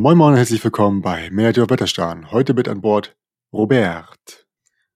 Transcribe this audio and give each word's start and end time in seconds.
Moin 0.00 0.16
Moin 0.16 0.30
und 0.30 0.38
herzlich 0.38 0.62
willkommen 0.62 1.02
bei 1.02 1.28
Miniatur 1.32 1.68
Wetterstern. 1.70 2.30
Heute 2.30 2.54
mit 2.54 2.68
an 2.68 2.80
Bord 2.80 3.16
Robert. 3.52 4.46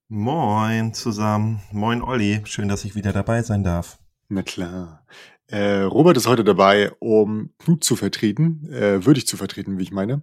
Moin 0.07 0.95
zusammen. 0.95 1.61
Moin 1.73 2.02
Olli. 2.02 2.41
Schön, 2.45 2.69
dass 2.69 2.84
ich 2.84 2.95
wieder 2.95 3.12
dabei 3.12 3.43
sein 3.43 3.65
darf. 3.65 3.98
Na 4.29 4.43
klar. 4.43 5.05
Äh, 5.48 5.80
Robert 5.80 6.16
ist 6.16 6.29
heute 6.29 6.45
dabei, 6.45 6.93
um 7.01 7.51
Knut 7.59 7.83
zu 7.83 7.96
vertreten, 7.96 8.73
äh, 8.73 9.05
würdig 9.05 9.27
zu 9.27 9.37
vertreten, 9.37 9.77
wie 9.77 9.83
ich 9.83 9.91
meine. 9.91 10.23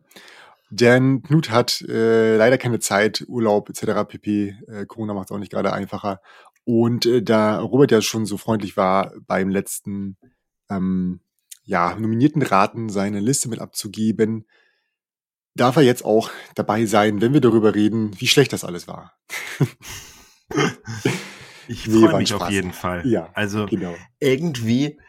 Denn 0.70 1.24
Knut 1.24 1.50
hat 1.52 1.82
äh, 1.82 2.38
leider 2.38 2.58
keine 2.58 2.80
Zeit, 2.80 3.26
Urlaub 3.28 3.68
etc. 3.70 4.08
pp. 4.08 4.56
Äh, 4.70 4.86
Corona 4.86 5.14
macht 5.14 5.30
es 5.30 5.36
auch 5.36 5.40
nicht 5.40 5.52
gerade 5.52 5.74
einfacher. 5.74 6.22
Und 6.64 7.06
äh, 7.06 7.22
da 7.22 7.60
Robert 7.60 7.92
ja 7.92 8.02
schon 8.02 8.26
so 8.26 8.38
freundlich 8.38 8.78
war, 8.78 9.12
beim 9.28 9.50
letzten 9.50 10.16
ähm, 10.70 11.20
ja, 11.66 11.98
nominierten 12.00 12.44
Raten 12.44 12.88
seine 12.88 13.20
Liste 13.20 13.50
mit 13.50 13.60
abzugeben, 13.60 14.46
darf 15.60 15.76
er 15.76 15.84
jetzt 15.84 16.06
auch 16.06 16.30
dabei 16.56 16.86
sein, 16.86 17.22
wenn 17.22 17.34
wir 17.34 17.42
darüber 17.42 17.76
reden, 17.76 18.20
wie 18.20 18.28
schlecht 18.28 18.54
das 18.54 18.64
alles 18.64 18.88
war. 18.88 19.14
ich 21.68 21.88
nee, 21.88 22.08
freue 22.08 22.18
mich 22.18 22.30
Spaß. 22.30 22.42
auf 22.42 22.50
jeden 22.50 22.74
Fall. 22.74 23.06
Ja, 23.06 23.30
also 23.34 23.66
genau. 23.66 23.96
irgendwie 24.20 25.00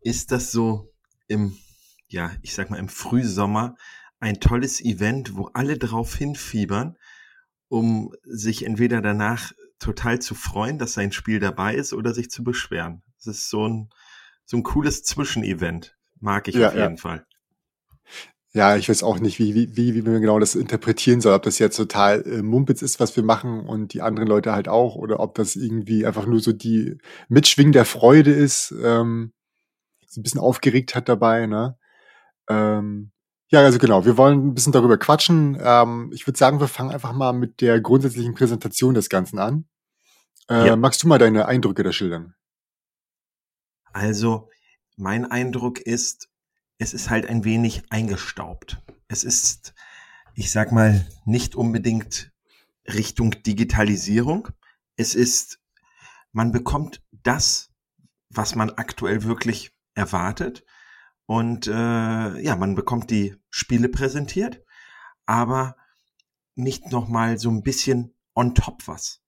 ist 0.00 0.32
das 0.32 0.50
so 0.50 0.92
im, 1.26 1.56
ja, 2.08 2.32
ich 2.42 2.54
sag 2.54 2.70
mal 2.70 2.78
im 2.78 2.88
Frühsommer 2.88 3.76
ein 4.20 4.40
tolles 4.40 4.80
Event, 4.80 5.36
wo 5.36 5.50
alle 5.52 5.78
drauf 5.78 6.14
hinfiebern, 6.14 6.96
um 7.68 8.12
sich 8.24 8.64
entweder 8.64 9.02
danach 9.02 9.52
total 9.78 10.18
zu 10.20 10.34
freuen, 10.34 10.78
dass 10.78 10.94
sein 10.94 11.12
Spiel 11.12 11.38
dabei 11.38 11.74
ist 11.74 11.92
oder 11.92 12.14
sich 12.14 12.30
zu 12.30 12.42
beschweren. 12.42 13.02
Es 13.18 13.26
ist 13.26 13.50
so 13.50 13.68
ein, 13.68 13.90
so 14.44 14.56
ein 14.56 14.62
cooles 14.62 15.04
Zwischenevent. 15.04 15.96
Mag 16.20 16.48
ich 16.48 16.56
ja, 16.56 16.68
auf 16.68 16.74
jeden 16.74 16.96
ja. 16.96 17.00
Fall. 17.00 17.26
Ja, 18.52 18.76
ich 18.76 18.88
weiß 18.88 19.02
auch 19.02 19.18
nicht, 19.18 19.38
wie, 19.38 19.54
wie, 19.54 19.76
wie, 19.76 19.94
wie 19.94 20.02
man 20.02 20.20
genau 20.20 20.38
das 20.38 20.54
interpretieren 20.54 21.20
soll. 21.20 21.34
Ob 21.34 21.42
das 21.42 21.58
jetzt 21.58 21.76
total 21.76 22.22
äh, 22.26 22.42
Mumpitz 22.42 22.80
ist, 22.80 22.98
was 22.98 23.14
wir 23.14 23.22
machen 23.22 23.60
und 23.60 23.92
die 23.92 24.00
anderen 24.00 24.26
Leute 24.28 24.52
halt 24.52 24.68
auch, 24.68 24.94
oder 24.94 25.20
ob 25.20 25.34
das 25.34 25.54
irgendwie 25.54 26.06
einfach 26.06 26.26
nur 26.26 26.40
so 26.40 26.52
die 26.52 26.96
Mitschwing 27.28 27.72
der 27.72 27.84
Freude 27.84 28.32
ist, 28.32 28.74
ähm, 28.82 29.32
so 30.06 30.20
ein 30.20 30.22
bisschen 30.22 30.40
aufgeregt 30.40 30.94
hat 30.94 31.08
dabei, 31.08 31.46
ne? 31.46 31.76
Ähm, 32.48 33.12
ja, 33.50 33.60
also 33.60 33.78
genau, 33.78 34.04
wir 34.04 34.16
wollen 34.16 34.48
ein 34.48 34.54
bisschen 34.54 34.72
darüber 34.72 34.98
quatschen. 34.98 35.58
Ähm, 35.60 36.10
ich 36.14 36.26
würde 36.26 36.38
sagen, 36.38 36.60
wir 36.60 36.68
fangen 36.68 36.90
einfach 36.90 37.12
mal 37.12 37.32
mit 37.32 37.60
der 37.60 37.80
grundsätzlichen 37.80 38.34
Präsentation 38.34 38.94
des 38.94 39.08
Ganzen 39.08 39.38
an. 39.38 39.66
Äh, 40.50 40.68
ja. 40.68 40.76
Magst 40.76 41.02
du 41.02 41.08
mal 41.08 41.18
deine 41.18 41.46
Eindrücke 41.46 41.82
da 41.82 41.92
schildern? 41.92 42.34
Also, 43.92 44.48
mein 44.96 45.24
Eindruck 45.24 45.80
ist, 45.80 46.28
es 46.78 46.94
ist 46.94 47.10
halt 47.10 47.26
ein 47.26 47.44
wenig 47.44 47.82
eingestaubt. 47.90 48.80
Es 49.08 49.24
ist, 49.24 49.74
ich 50.34 50.50
sag 50.50 50.72
mal, 50.72 51.06
nicht 51.24 51.54
unbedingt 51.56 52.32
Richtung 52.86 53.42
Digitalisierung. 53.42 54.48
Es 54.96 55.14
ist, 55.14 55.60
man 56.32 56.52
bekommt 56.52 57.02
das, 57.10 57.70
was 58.30 58.54
man 58.54 58.70
aktuell 58.70 59.24
wirklich 59.24 59.72
erwartet. 59.94 60.64
Und 61.26 61.66
äh, 61.66 61.70
ja, 61.70 62.56
man 62.56 62.74
bekommt 62.74 63.10
die 63.10 63.36
Spiele 63.50 63.88
präsentiert, 63.88 64.64
aber 65.26 65.76
nicht 66.54 66.90
nochmal 66.90 67.38
so 67.38 67.50
ein 67.50 67.62
bisschen 67.62 68.14
on 68.34 68.54
top 68.54 68.86
was. 68.86 69.20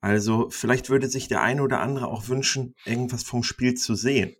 Also 0.00 0.50
vielleicht 0.50 0.90
würde 0.90 1.08
sich 1.08 1.28
der 1.28 1.42
eine 1.42 1.62
oder 1.62 1.80
andere 1.80 2.08
auch 2.08 2.28
wünschen, 2.28 2.74
irgendwas 2.84 3.22
vom 3.22 3.42
Spiel 3.42 3.74
zu 3.74 3.94
sehen. 3.94 4.34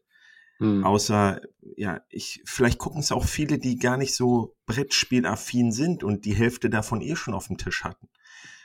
Hm. 0.64 0.82
Außer, 0.82 1.42
ja, 1.76 2.00
ich, 2.08 2.40
vielleicht 2.46 2.78
gucken 2.78 3.00
es 3.00 3.12
auch 3.12 3.26
viele, 3.26 3.58
die 3.58 3.78
gar 3.78 3.98
nicht 3.98 4.14
so 4.14 4.56
Brettspielaffin 4.64 5.72
sind 5.72 6.02
und 6.02 6.24
die 6.24 6.34
Hälfte 6.34 6.70
davon 6.70 7.02
eh 7.02 7.16
schon 7.16 7.34
auf 7.34 7.48
dem 7.48 7.58
Tisch 7.58 7.84
hatten. 7.84 8.08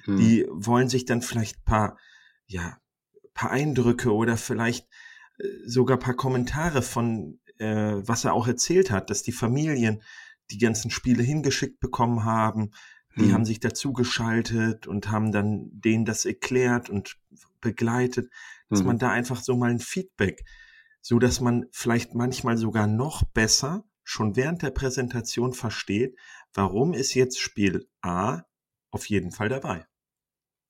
Hm. 0.06 0.16
Die 0.16 0.48
wollen 0.50 0.88
sich 0.88 1.04
dann 1.04 1.22
vielleicht 1.22 1.66
paar, 1.66 1.98
ja, 2.48 2.78
paar 3.34 3.52
Eindrücke 3.52 4.14
oder 4.14 4.38
vielleicht 4.38 4.88
äh, 5.40 5.44
sogar 5.66 6.00
paar 6.00 6.14
Kommentare 6.14 6.82
von, 6.82 7.42
äh, 7.58 7.96
was 7.96 8.24
er 8.24 8.34
auch 8.34 8.48
erzählt 8.48 8.92
hat, 8.92 9.10
dass 9.10 9.22
die 9.22 9.34
Familien 9.34 10.02
die 10.52 10.58
ganzen 10.58 10.92
Spiele 10.92 11.22
hingeschickt 11.22 11.82
bekommen 11.82 12.24
haben. 12.24 12.72
Die 13.18 13.26
hm. 13.26 13.34
haben 13.34 13.46
sich 13.46 13.60
dazugeschaltet 13.60 14.88
und 14.88 15.12
haben 15.12 15.34
dann 15.34 15.68
denen 15.74 16.06
das 16.06 16.24
erklärt 16.24 16.90
und 16.90 17.18
begleitet, 17.60 18.32
dass 18.70 18.80
hm. 18.80 18.88
man 18.88 19.00
da 19.00 19.12
einfach 19.12 19.42
so 19.42 19.58
mal 19.58 19.70
ein 19.70 19.80
Feedback 19.80 20.46
so 21.02 21.20
dass 21.20 21.40
man 21.40 21.66
vielleicht 21.72 22.14
manchmal 22.16 22.58
sogar 22.58 22.88
noch 22.88 23.24
besser 23.24 23.84
schon 24.04 24.36
während 24.36 24.64
der 24.64 24.72
Präsentation 24.72 25.54
versteht, 25.54 26.18
warum 26.54 26.94
ist 26.94 27.14
jetzt 27.14 27.40
Spiel 27.40 27.88
A 28.02 28.42
auf 28.92 29.06
jeden 29.06 29.32
Fall 29.32 29.50
dabei. 29.50 29.86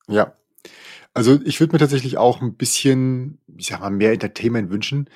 Ja. 0.08 0.36
Also 1.14 1.40
ich 1.44 1.60
würde 1.60 1.74
mir 1.74 1.80
tatsächlich 1.80 2.18
auch 2.18 2.42
ein 2.42 2.56
bisschen, 2.56 3.40
ich 3.58 3.68
sag 3.68 3.80
mal, 3.80 3.90
mehr 3.90 4.12
Entertainment 4.12 4.70
wünschen. 4.70 5.10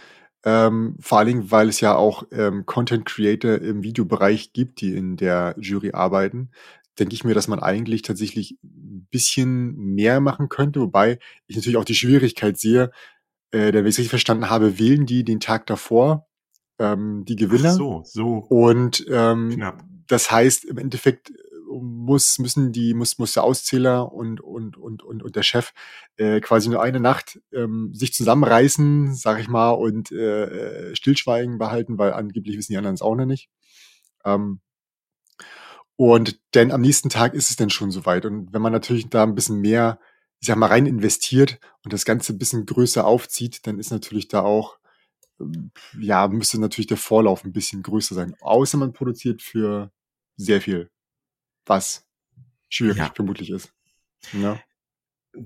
Ähm, 0.46 0.98
vor 1.00 1.20
allen 1.20 1.28
Dingen, 1.28 1.52
weil 1.52 1.70
es 1.70 1.80
ja 1.82 1.96
auch 1.96 2.24
ähm, 2.32 2.66
Content 2.66 3.06
Creator 3.06 3.56
im 3.56 3.84
Videobereich 3.84 4.54
gibt, 4.54 4.82
die 4.82 4.96
in 4.96 5.16
der 5.16 5.56
Jury 5.58 5.92
arbeiten, 5.92 6.52
denke 7.00 7.14
ich 7.16 7.24
mir, 7.24 7.34
dass 7.34 7.48
man 7.48 7.60
eigentlich 7.60 8.02
tatsächlich 8.02 8.58
ein 8.64 9.08
bisschen 9.10 9.76
mehr 9.76 10.20
machen 10.20 10.50
könnte, 10.50 10.80
wobei 10.82 11.20
ich 11.48 11.56
natürlich 11.56 11.78
auch 11.78 11.86
die 11.86 11.96
Schwierigkeit 11.96 12.58
sehe, 12.58 12.92
äh, 13.54 13.74
wenn 13.74 13.86
ich 13.86 13.92
es 13.96 14.00
richtig 14.00 14.10
verstanden 14.10 14.50
habe, 14.50 14.80
wählen 14.80 15.06
die 15.06 15.24
den 15.24 15.40
Tag 15.40 15.68
davor 15.68 16.28
ähm, 16.80 17.24
die 17.26 17.36
Gewinner. 17.36 17.70
Ach 17.70 17.78
so, 17.78 18.02
so. 18.04 18.38
Und 18.50 19.06
ähm, 19.10 19.52
knapp. 19.52 19.84
das 20.08 20.32
heißt, 20.32 20.66
im 20.66 20.78
Endeffekt 20.78 21.30
äh, 21.30 21.34
muss, 21.80 22.40
müssen 22.40 22.72
die, 22.72 22.94
muss, 22.94 23.20
muss 23.20 23.34
der 23.34 23.44
Auszähler 23.44 24.12
und, 24.12 24.42
und, 24.42 24.78
und, 24.78 25.04
und, 25.04 25.24
und 25.24 25.36
der 25.36 25.44
Chef 25.44 25.72
äh, 26.18 26.40
quasi 26.42 26.70
nur 26.70 26.82
eine 26.82 27.00
Nacht 27.00 27.40
ähm, 27.52 27.92
sich 27.94 28.14
zusammenreißen, 28.14 29.14
sag 29.14 29.40
ich 29.40 29.48
mal, 29.48 29.72
und 29.72 30.12
äh, 30.12 30.90
äh 30.92 30.96
Stillschweigen 30.96 31.58
behalten, 31.58 31.98
weil 31.98 32.14
angeblich 32.14 32.58
wissen 32.58 32.74
die 32.74 32.78
anderen 32.78 32.96
es 32.96 33.02
auch 33.02 33.16
noch 33.16 33.26
nicht. 33.26 33.50
Ähm, 34.26 34.62
und 35.96 36.40
denn 36.56 36.72
am 36.72 36.82
nächsten 36.82 37.10
Tag 37.10 37.36
ist 37.36 37.52
es 37.52 37.56
dann 37.56 37.70
schon 37.70 37.92
soweit. 37.92 38.26
Und 38.26 38.52
wenn 38.52 38.64
man 38.64 38.74
natürlich 38.74 39.10
da 39.10 39.24
ein 39.24 39.36
bisschen 39.36 39.60
mehr 39.60 40.00
ich 40.44 40.48
sag 40.48 40.58
mal, 40.58 40.68
rein 40.68 40.88
investiert 40.88 41.58
und 41.86 41.94
das 41.94 42.04
Ganze 42.04 42.34
ein 42.34 42.38
bisschen 42.38 42.66
größer 42.66 43.08
aufzieht, 43.08 43.66
dann 43.66 43.80
ist 43.80 43.92
natürlich 43.92 44.28
da 44.28 44.42
auch, 44.42 44.78
ähm, 45.40 45.72
ja, 45.98 46.28
müsste 46.28 46.60
natürlich 46.60 46.88
der 46.88 46.98
Vorlauf 46.98 47.46
ein 47.46 47.54
bisschen 47.54 47.82
größer 47.82 48.14
sein. 48.14 48.36
Außer 48.42 48.78
man 48.78 48.92
produziert 48.92 49.42
für 49.42 49.90
sehr 50.36 50.60
viel, 50.60 50.92
was 51.66 52.06
schwierig 52.68 52.98
ja. 52.98 53.14
vermutlich 53.16 53.52
ist. 53.52 53.72
Ja. 54.34 54.60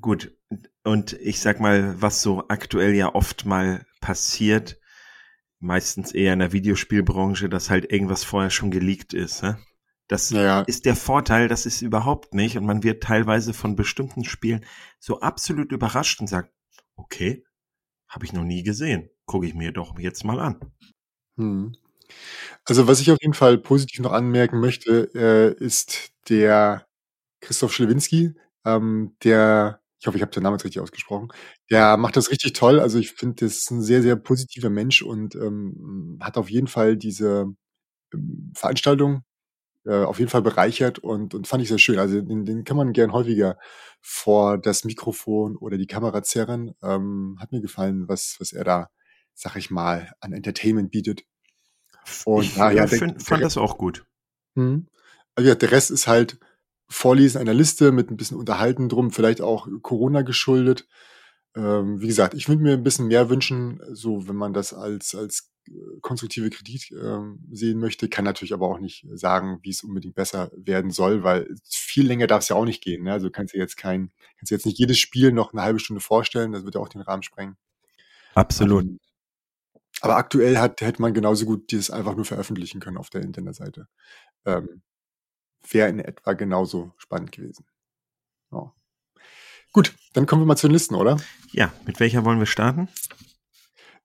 Gut. 0.02 0.36
Und 0.84 1.14
ich 1.14 1.42
sag 1.42 1.60
mal, 1.60 2.02
was 2.02 2.24
so 2.24 2.48
aktuell 2.48 2.96
ja 2.96 3.14
oft 3.14 3.46
mal 3.46 3.86
passiert, 4.02 4.80
meistens 5.60 6.12
eher 6.12 6.34
in 6.34 6.40
der 6.40 6.54
Videospielbranche, 6.54 7.50
dass 7.50 7.70
halt 7.70 7.92
irgendwas 7.92 8.24
vorher 8.24 8.50
schon 8.50 8.72
geleakt 8.72 9.14
ist. 9.14 9.44
Ne? 9.44 9.60
Das 10.08 10.30
ja. 10.30 10.62
ist 10.62 10.86
der 10.86 10.96
Vorteil, 10.96 11.48
das 11.48 11.66
ist 11.66 11.82
überhaupt 11.82 12.34
nicht. 12.34 12.58
Und 12.58 12.66
man 12.66 12.84
wird 12.84 13.04
teilweise 13.04 13.54
von 13.54 13.76
bestimmten 13.76 14.24
Spielen 14.24 14.66
so 15.00 15.20
absolut 15.20 15.72
überrascht 15.72 16.22
und 16.22 16.28
sagt, 16.28 16.52
okay, 16.96 17.46
habe 18.08 18.26
ich 18.26 18.34
noch 18.34 18.44
nie 18.44 18.64
gesehen. 18.64 19.10
Gucke 19.26 19.48
ich 19.48 19.54
mir 19.54 19.72
doch 19.72 20.00
jetzt 20.00 20.24
mal 20.24 20.40
an. 20.40 20.60
Hm. 21.38 21.74
Also 22.64 22.88
was 22.88 23.02
ich 23.02 23.12
auf 23.12 23.18
jeden 23.22 23.34
Fall 23.34 23.58
positiv 23.58 24.00
noch 24.00 24.14
anmerken 24.14 24.60
möchte, 24.60 25.10
äh, 25.14 25.64
ist 25.64 26.12
der 26.30 26.88
Christoph 27.42 27.74
Schlewinski, 27.74 28.34
ähm, 28.66 29.16
der, 29.24 29.82
ich 30.00 30.08
hoffe, 30.08 30.18
ich 30.18 30.22
habe 30.22 30.32
den 30.32 30.44
Namen 30.44 30.56
jetzt 30.56 30.64
richtig 30.66 30.82
ausgesprochen, 30.82 31.30
der 31.70 31.98
macht 31.98 32.16
das 32.16 32.32
richtig 32.32 32.54
toll. 32.54 32.80
Also 32.80 32.98
ich 32.98 33.12
finde, 33.12 33.46
das 33.46 33.58
ist 33.58 33.72
ein 33.72 33.82
sehr, 33.82 34.02
sehr 34.02 34.16
positiver 34.16 34.70
Mensch 34.70 35.02
und 35.02 35.36
ähm, 35.36 36.18
hat 36.22 36.38
auf 36.38 36.50
jeden 36.50 36.68
Fall 36.68 36.96
diese 36.96 37.54
ähm, 38.14 38.52
Veranstaltung 38.56 39.24
äh, 39.88 40.04
auf 40.04 40.20
jeden 40.20 40.30
Fall 40.30 40.42
bereichert 40.42 41.00
und, 41.00 41.34
und 41.34 41.48
fand 41.48 41.64
ich 41.64 41.70
sehr 41.70 41.80
schön. 41.80 41.98
Also 41.98 42.22
den, 42.22 42.46
den 42.46 42.64
kann 42.66 42.78
man 42.78 42.94
gern 42.94 43.14
häufiger 43.14 43.58
vor 44.02 44.58
das 44.58 44.84
Mikrofon 44.84 45.56
oder 45.56 45.78
die 45.78 45.88
Kamera 45.88 46.24
zerren. 46.24 46.74
Ähm, 46.84 47.38
hat 47.40 47.52
mir 47.52 47.62
gefallen, 47.62 48.08
was, 48.08 48.36
was 48.40 48.52
er 48.52 48.64
da, 48.64 48.90
sag 49.34 49.56
ich 49.56 49.72
mal, 49.72 50.12
an 50.20 50.34
Entertainment 50.34 50.92
bietet. 50.92 51.24
Und 52.26 52.44
ich 52.44 52.58
ja, 52.58 52.72
ja, 52.72 52.86
der, 52.86 53.00
find, 53.00 53.24
fand 53.24 53.42
der, 53.42 53.48
das 53.48 53.58
auch 53.58 53.78
gut. 53.78 54.06
Hm. 54.56 54.88
Also 55.36 55.50
ja, 55.50 55.56
der 55.56 55.72
Rest 55.72 55.92
ist 55.92 56.08
halt 56.08 56.38
Vorlesen 56.90 57.40
einer 57.40 57.54
Liste 57.54 57.92
mit 57.92 58.12
ein 58.12 58.18
bisschen 58.18 58.38
Unterhalten 58.38 58.90
drum, 58.90 59.12
vielleicht 59.12 59.42
auch 59.42 59.68
Corona 59.82 60.22
geschuldet. 60.22 60.88
Ähm, 61.56 62.02
wie 62.02 62.08
gesagt, 62.08 62.34
ich 62.34 62.48
würde 62.48 62.62
mir 62.62 62.74
ein 62.74 62.84
bisschen 62.84 63.08
mehr 63.08 63.30
wünschen, 63.30 63.82
so 63.92 64.28
wenn 64.28 64.36
man 64.36 64.54
das 64.54 64.74
als, 64.74 65.16
als 65.16 65.52
konstruktive 66.02 66.50
Kritik 66.50 66.92
äh, 66.92 67.20
sehen 67.52 67.80
möchte, 67.80 68.10
kann 68.10 68.26
natürlich 68.26 68.54
aber 68.54 68.68
auch 68.68 68.80
nicht 68.80 69.06
sagen, 69.14 69.60
wie 69.64 69.70
es 69.70 69.84
unbedingt 69.84 70.16
besser 70.16 70.52
werden 70.56 70.92
soll, 70.92 71.24
weil 71.24 71.54
viel 71.70 72.08
länger 72.08 72.28
darf 72.28 72.44
es 72.44 72.50
ja 72.50 72.56
auch 72.56 72.66
nicht 72.66 72.84
gehen. 72.84 73.04
Ne? 73.04 73.14
Also 73.14 73.30
kannst 73.30 73.54
du 73.54 73.58
jetzt 73.58 73.78
kein, 73.78 74.12
kannst 74.38 74.52
du 74.52 74.56
jetzt 74.56 74.66
nicht 74.66 74.80
jedes 74.80 75.00
Spiel 75.00 75.32
noch 75.32 75.54
eine 75.54 75.62
halbe 75.62 75.80
Stunde 75.80 76.02
vorstellen, 76.02 76.52
das 76.52 76.64
wird 76.64 76.76
ja 76.76 76.82
auch 76.82 76.90
den 76.90 77.02
Rahmen 77.02 77.24
sprengen. 77.24 77.58
Absolut. 78.34 78.84
Um, 78.84 79.00
aber 80.02 80.18
aktuell 80.18 80.58
hat, 80.58 80.82
hätte 80.82 81.02
man 81.02 81.14
genauso 81.14 81.46
gut 81.46 81.72
dieses 81.72 81.90
einfach 81.90 82.16
nur 82.16 82.26
veröffentlichen 82.26 82.80
können 82.80 82.98
auf 82.98 83.10
der 83.10 83.22
Internetseite. 83.22 83.88
Ähm, 84.46 84.82
wäre 85.70 85.90
in 85.90 86.00
etwa 86.00 86.34
genauso 86.34 86.94
spannend 86.98 87.32
gewesen. 87.32 87.66
Ja. 88.52 88.74
Gut, 89.74 89.96
dann 90.14 90.26
kommen 90.26 90.44
wir 90.44 90.46
mal 90.46 90.56
zu 90.56 90.68
den 90.68 90.74
Listen, 90.74 90.96
oder? 90.96 91.18
Ja, 91.52 91.74
mit 91.86 92.00
welcher 92.00 92.26
wollen 92.26 92.40
wir 92.40 92.46
starten? 92.46 92.88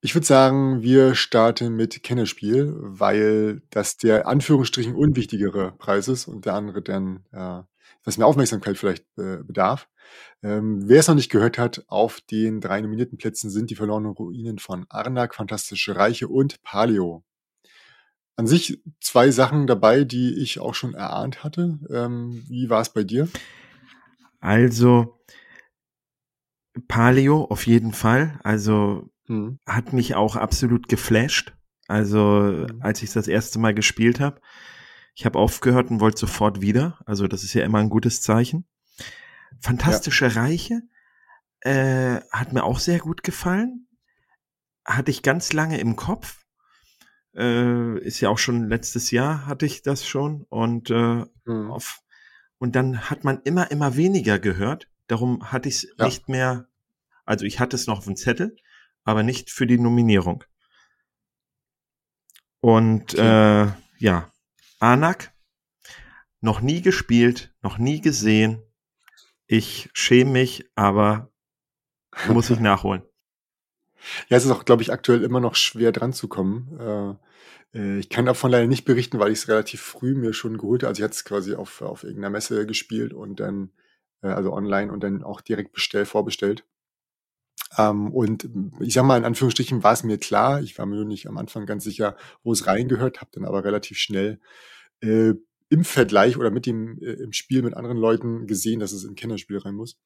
Ich 0.04 0.16
würde 0.16 0.26
sagen, 0.26 0.82
wir 0.82 1.14
starten 1.14 1.76
mit 1.76 2.02
Kennerspiel, 2.02 2.74
weil 2.76 3.62
das 3.70 3.98
der 3.98 4.26
Anführungsstrichen 4.26 4.96
unwichtigere 4.96 5.76
Preis 5.78 6.08
ist 6.08 6.26
und 6.26 6.44
der 6.44 6.54
andere 6.54 6.82
dann, 6.82 7.24
äh, 7.30 7.62
was 8.02 8.18
mehr 8.18 8.26
Aufmerksamkeit 8.26 8.76
vielleicht 8.76 9.04
äh, 9.16 9.44
bedarf. 9.44 9.88
Ähm, 10.42 10.88
wer 10.88 10.98
es 10.98 11.06
noch 11.06 11.14
nicht 11.14 11.30
gehört 11.30 11.56
hat, 11.56 11.84
auf 11.86 12.20
den 12.20 12.60
drei 12.60 12.80
nominierten 12.80 13.16
Plätzen 13.16 13.48
sind 13.48 13.70
die 13.70 13.76
verlorenen 13.76 14.10
Ruinen 14.10 14.58
von 14.58 14.86
Arnak, 14.88 15.36
Fantastische 15.36 15.94
Reiche 15.94 16.26
und 16.26 16.60
Paleo. 16.64 17.22
An 18.34 18.48
sich 18.48 18.82
zwei 19.00 19.30
Sachen 19.30 19.68
dabei, 19.68 20.02
die 20.02 20.34
ich 20.34 20.58
auch 20.58 20.74
schon 20.74 20.94
erahnt 20.94 21.44
hatte. 21.44 21.78
Ähm, 21.90 22.42
wie 22.48 22.68
war 22.68 22.80
es 22.80 22.92
bei 22.92 23.04
dir? 23.04 23.28
Also 24.40 25.20
Paleo 26.88 27.44
auf 27.44 27.68
jeden 27.68 27.92
Fall. 27.92 28.40
Also 28.42 29.11
hm. 29.26 29.58
hat 29.66 29.92
mich 29.92 30.14
auch 30.14 30.36
absolut 30.36 30.88
geflasht. 30.88 31.54
Also 31.88 32.66
hm. 32.68 32.80
als 32.80 33.02
ich 33.02 33.12
das 33.12 33.28
erste 33.28 33.58
Mal 33.58 33.74
gespielt 33.74 34.20
habe, 34.20 34.40
ich 35.14 35.26
habe 35.26 35.38
aufgehört 35.38 35.90
und 35.90 36.00
wollte 36.00 36.20
sofort 36.20 36.60
wieder. 36.60 36.98
Also 37.06 37.28
das 37.28 37.44
ist 37.44 37.54
ja 37.54 37.64
immer 37.64 37.78
ein 37.78 37.90
gutes 37.90 38.22
Zeichen. 38.22 38.66
Fantastische 39.60 40.26
ja. 40.26 40.32
Reiche 40.32 40.82
äh, 41.60 42.20
hat 42.30 42.52
mir 42.52 42.64
auch 42.64 42.78
sehr 42.78 42.98
gut 42.98 43.22
gefallen. 43.22 43.86
Hatte 44.84 45.10
ich 45.10 45.22
ganz 45.22 45.52
lange 45.52 45.78
im 45.78 45.96
Kopf. 45.96 46.42
Äh, 47.34 47.98
ist 48.00 48.20
ja 48.20 48.28
auch 48.28 48.38
schon 48.38 48.68
letztes 48.68 49.10
Jahr 49.10 49.46
hatte 49.46 49.64
ich 49.64 49.82
das 49.82 50.06
schon 50.06 50.44
und 50.50 50.90
äh, 50.90 51.24
hm. 51.46 51.70
auf 51.70 52.00
und 52.58 52.76
dann 52.76 53.10
hat 53.10 53.24
man 53.24 53.40
immer 53.44 53.70
immer 53.70 53.96
weniger 53.96 54.38
gehört. 54.38 54.88
Darum 55.06 55.50
hatte 55.50 55.68
ich 55.68 55.76
es 55.76 55.94
ja. 55.98 56.04
nicht 56.04 56.28
mehr. 56.28 56.68
Also 57.24 57.46
ich 57.46 57.58
hatte 57.58 57.76
es 57.76 57.86
noch 57.86 57.98
auf 57.98 58.04
dem 58.04 58.16
Zettel, 58.16 58.56
aber 59.04 59.22
nicht 59.22 59.50
für 59.50 59.66
die 59.66 59.78
Nominierung. 59.78 60.44
Und 62.60 63.14
okay. 63.14 63.64
äh, 63.64 63.72
ja, 63.98 64.32
Anak, 64.78 65.32
noch 66.40 66.60
nie 66.60 66.82
gespielt, 66.82 67.54
noch 67.62 67.78
nie 67.78 68.00
gesehen. 68.00 68.62
Ich 69.46 69.90
schäme 69.92 70.30
mich, 70.30 70.70
aber 70.74 71.32
muss 72.28 72.50
ich 72.50 72.60
nachholen. 72.60 73.02
Ja, 74.28 74.36
es 74.36 74.44
ist 74.44 74.50
auch, 74.50 74.64
glaube 74.64 74.82
ich, 74.82 74.92
aktuell 74.92 75.22
immer 75.22 75.40
noch 75.40 75.54
schwer 75.54 75.92
dran 75.92 76.12
zu 76.12 76.28
kommen. 76.28 76.78
Äh, 77.72 77.78
äh, 77.78 77.98
ich 77.98 78.08
kann 78.08 78.26
davon 78.26 78.50
leider 78.50 78.66
nicht 78.66 78.84
berichten, 78.84 79.18
weil 79.18 79.32
ich 79.32 79.38
es 79.38 79.48
relativ 79.48 79.80
früh 79.80 80.14
mir 80.14 80.32
schon 80.32 80.58
geholt 80.58 80.82
habe. 80.82 80.88
Also 80.88 81.00
ich 81.00 81.04
hatte 81.04 81.14
es 81.14 81.24
quasi 81.24 81.54
auf, 81.54 81.82
auf 81.82 82.04
irgendeiner 82.04 82.30
Messe 82.30 82.66
gespielt 82.66 83.12
und 83.12 83.40
dann, 83.40 83.70
äh, 84.22 84.28
also 84.28 84.52
online 84.52 84.92
und 84.92 85.02
dann 85.02 85.22
auch 85.22 85.40
direkt 85.40 85.72
bestell, 85.72 86.04
vorbestellt. 86.06 86.64
Ähm, 87.78 88.12
und 88.12 88.48
ich 88.80 88.94
sag 88.94 89.04
mal, 89.04 89.16
in 89.16 89.24
Anführungsstrichen 89.24 89.82
war 89.82 89.92
es 89.92 90.04
mir 90.04 90.18
klar. 90.18 90.62
Ich 90.62 90.78
war 90.78 90.86
mir 90.86 90.96
nur 90.96 91.04
nicht 91.04 91.26
am 91.26 91.38
Anfang 91.38 91.66
ganz 91.66 91.84
sicher, 91.84 92.16
wo 92.42 92.52
es 92.52 92.66
reingehört, 92.66 93.20
habe 93.20 93.30
dann 93.34 93.44
aber 93.44 93.64
relativ 93.64 93.98
schnell 93.98 94.40
äh, 95.00 95.34
im 95.68 95.84
Vergleich 95.84 96.36
oder 96.36 96.50
mit 96.50 96.66
dem 96.66 96.98
äh, 97.00 97.12
im 97.12 97.32
Spiel 97.32 97.62
mit 97.62 97.74
anderen 97.74 97.96
Leuten 97.96 98.46
gesehen, 98.46 98.80
dass 98.80 98.92
es 98.92 99.04
in 99.04 99.14
Kennerspiel 99.14 99.58
rein 99.58 99.74
muss. 99.74 99.96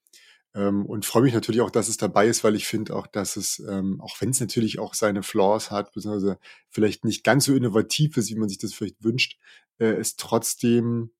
Ähm, 0.55 0.87
und 0.87 1.05
freue 1.05 1.23
mich 1.23 1.35
natürlich 1.35 1.61
auch, 1.61 1.71
dass 1.71 1.89
es 1.89 1.97
dabei 1.97 2.29
ist, 2.29 2.45
weil 2.45 2.55
ich 2.55 2.67
finde 2.67 2.95
auch, 2.97 3.07
dass 3.07 3.37
es, 3.37 3.59
ähm, 3.69 4.01
auch 4.01 4.21
wenn 4.21 4.31
es 4.31 4.41
natürlich 4.41 4.79
auch 4.79 4.95
seine 4.95 5.23
Flaws 5.23 5.71
hat, 5.71 5.93
beziehungsweise 5.93 6.39
vielleicht 6.71 7.05
nicht 7.05 7.25
ganz 7.25 7.45
so 7.47 7.55
innovativ 7.55 8.17
ist, 8.17 8.31
wie 8.31 8.37
man 8.37 8.49
sich 8.49 8.59
das 8.59 8.73
vielleicht 8.73 9.03
wünscht, 9.05 9.39
äh, 9.79 9.87
es 9.87 10.17
trotzdem 10.17 11.11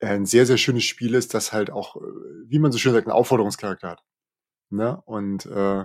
ein 0.00 0.26
sehr, 0.26 0.46
sehr 0.46 0.56
schönes 0.58 0.84
Spiel 0.84 1.14
ist, 1.14 1.34
das 1.34 1.52
halt 1.52 1.70
auch, 1.70 1.96
äh, 1.96 2.00
wie 2.48 2.58
man 2.58 2.72
so 2.72 2.78
schön 2.78 2.92
sagt, 2.92 3.06
einen 3.06 3.14
Aufforderungscharakter 3.16 3.90
hat. 3.90 4.02
Ne? 4.72 5.00
Und 5.04 5.46
äh, 5.46 5.84